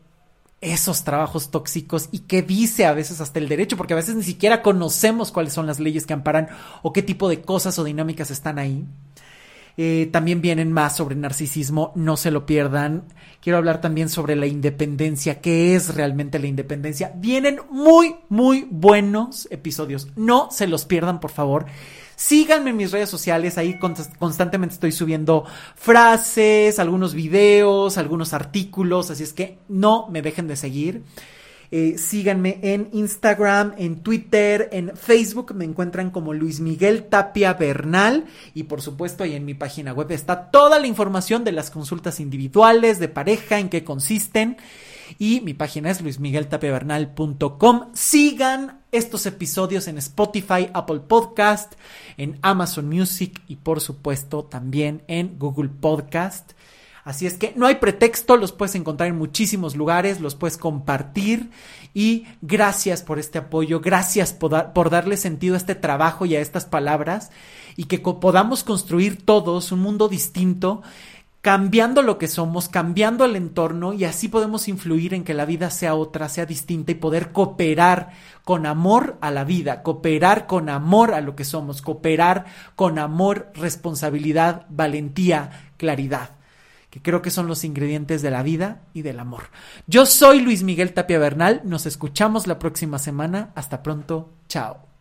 [0.61, 4.23] esos trabajos tóxicos y qué dice a veces hasta el derecho, porque a veces ni
[4.23, 6.49] siquiera conocemos cuáles son las leyes que amparan
[6.83, 8.85] o qué tipo de cosas o dinámicas están ahí.
[9.77, 13.05] Eh, también vienen más sobre narcisismo, no se lo pierdan.
[13.41, 17.13] Quiero hablar también sobre la independencia, qué es realmente la independencia.
[17.17, 21.67] Vienen muy, muy buenos episodios, no se los pierdan, por favor.
[22.25, 25.45] Síganme en mis redes sociales, ahí constantemente estoy subiendo
[25.77, 31.03] frases, algunos videos, algunos artículos, así es que no me dejen de seguir.
[31.71, 35.55] Eh, síganme en Instagram, en Twitter, en Facebook.
[35.55, 38.25] Me encuentran como Luis Miguel Tapia Bernal.
[38.55, 42.21] Y por supuesto, ahí en mi página web está toda la información de las consultas
[42.21, 44.57] individuales, de pareja, en qué consisten.
[45.19, 47.91] Y mi página es luismigueltapiavernal.com.
[47.95, 51.75] Sigan estos episodios en Spotify, Apple Podcast,
[52.17, 56.53] en Amazon Music y por supuesto también en Google Podcast.
[57.05, 61.51] Así es que no hay pretexto, los puedes encontrar en muchísimos lugares, los puedes compartir
[61.93, 66.65] y gracias por este apoyo, gracias por darle sentido a este trabajo y a estas
[66.65, 67.31] palabras
[67.77, 70.83] y que podamos construir todos un mundo distinto
[71.45, 75.69] cambiando lo que somos, cambiando el entorno y así podemos influir en que la vida
[75.69, 78.13] sea otra, sea distinta y poder cooperar
[78.45, 83.53] con amor a la vida, cooperar con amor a lo que somos, cooperar con amor,
[83.55, 86.31] responsabilidad, valentía, claridad
[86.89, 89.51] que creo que son los ingredientes de la vida y del amor.
[89.87, 94.94] Yo soy Luis Miguel Tapia Bernal, nos escuchamos la próxima semana, hasta pronto, chao.